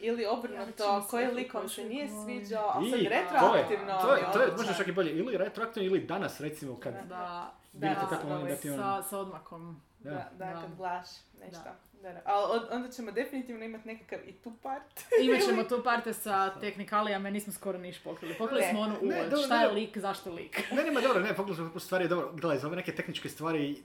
[0.00, 3.10] Ili Ja obrnuto, većinu koji lik vam se nije sviđao, ali I, sad to je,
[3.10, 6.76] retroaktivno to je, je to je, možda čak i bolje, ili retroaktivno ili danas recimo
[6.76, 8.76] kad Da, vidite da, kako da, oni da ono...
[8.76, 9.80] sa, sa odmakom.
[9.98, 10.10] Da.
[10.10, 10.60] Da, da, Da.
[10.60, 11.06] kad glaš
[11.40, 11.60] nešto.
[11.64, 11.74] Da.
[12.02, 12.12] Da.
[12.12, 12.20] da.
[12.24, 15.00] Ali od- onda ćemo definitivno imati nekakav i tu part.
[15.22, 18.34] Imat ćemo tu parte sa tehnikalijama, nismo skoro niš pokrili.
[18.34, 20.70] Pokrili smo ono Ne, uvod, šta je lik, zašto lik.
[20.72, 22.32] Ne, nema dobro, ne, pogledaj u stvari je dobro.
[22.32, 23.82] Gledaj, za ove neke tehničke stvari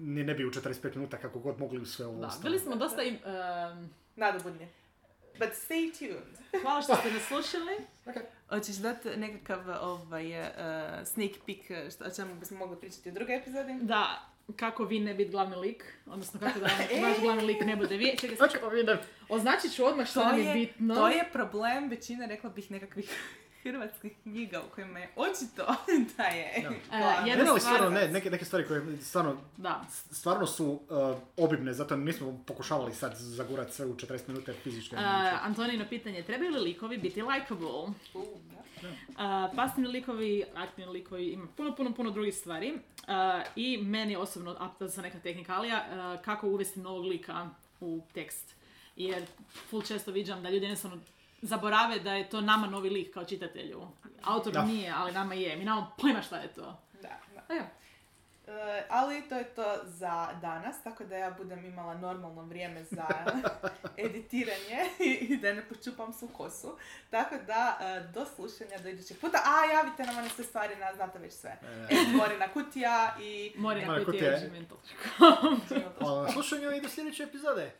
[0.00, 2.76] ni ne bi u 45 minuta kako god mogli u sve ovo Da, bili smo
[2.76, 4.68] dosta im, em, Nadobudni.
[5.38, 6.38] But stay tuned.
[6.62, 7.76] hvala što ste nas slušali.
[8.48, 10.46] Hoćeš dati nekakav ovaj, uh,
[11.04, 13.74] sneak peek uh, što, o čemu bismo mogli pričati u drugoj epizodi?
[13.82, 16.66] Da, kako vi ne biti glavni lik, odnosno kako da
[17.08, 18.16] vaš glavni lik ne bude vi.
[18.18, 18.48] Čekaj,
[18.86, 18.98] ne...
[19.28, 20.94] označit ću odmah što To nam je je, bitno.
[20.94, 23.10] to je problem većine, rekla bih, nekakvih
[23.62, 25.74] hrvatskih knjiga u kojima je očito
[26.16, 27.24] da je Da.
[27.26, 30.80] jedna Ne, stvarno, ne, neke, neke stvari koje stvarno, Da, stvarno su uh,
[31.36, 34.96] obimne, zato nismo pokušavali sad zagurati sve u 40 minuta fizičke.
[34.96, 35.02] Uh,
[35.46, 37.68] Antonino pitanje, trebaju li likovi biti likable?
[37.72, 42.72] Uh, pasivni likovi, aktivni likovi, ima puno, puno, puno drugih stvari.
[42.72, 42.76] Uh,
[43.56, 47.50] I meni osobno, a to je neka tehnikalija, uh, kako uvesti novog lika
[47.80, 48.54] u tekst.
[48.96, 49.22] jer
[49.70, 50.98] full često viđam da ljudi jednostavno
[51.42, 53.88] zaborave da je to nama novi lik kao čitatelju.
[54.22, 54.62] Autor Da.
[54.62, 55.56] nije, ali nama je.
[55.56, 56.82] Mi nemamo pojma šta je to.
[57.02, 57.54] Da, da.
[58.50, 63.06] E, ali to je to za danas, tako da ja budem imala normalno vrijeme za
[64.06, 66.76] editiranje i da ne počupam svu kosu.
[67.10, 69.38] Tako da, e, do slušanja do idućeg puta.
[69.44, 71.58] A, javite nam one sve stvari, na, znate već sve.
[71.90, 71.96] E.
[72.16, 73.52] Morina kutija i...
[73.56, 74.30] Morina ti kutija.
[74.30, 74.66] je
[75.98, 77.70] Hvala na slušanju i do sljedeće epizode.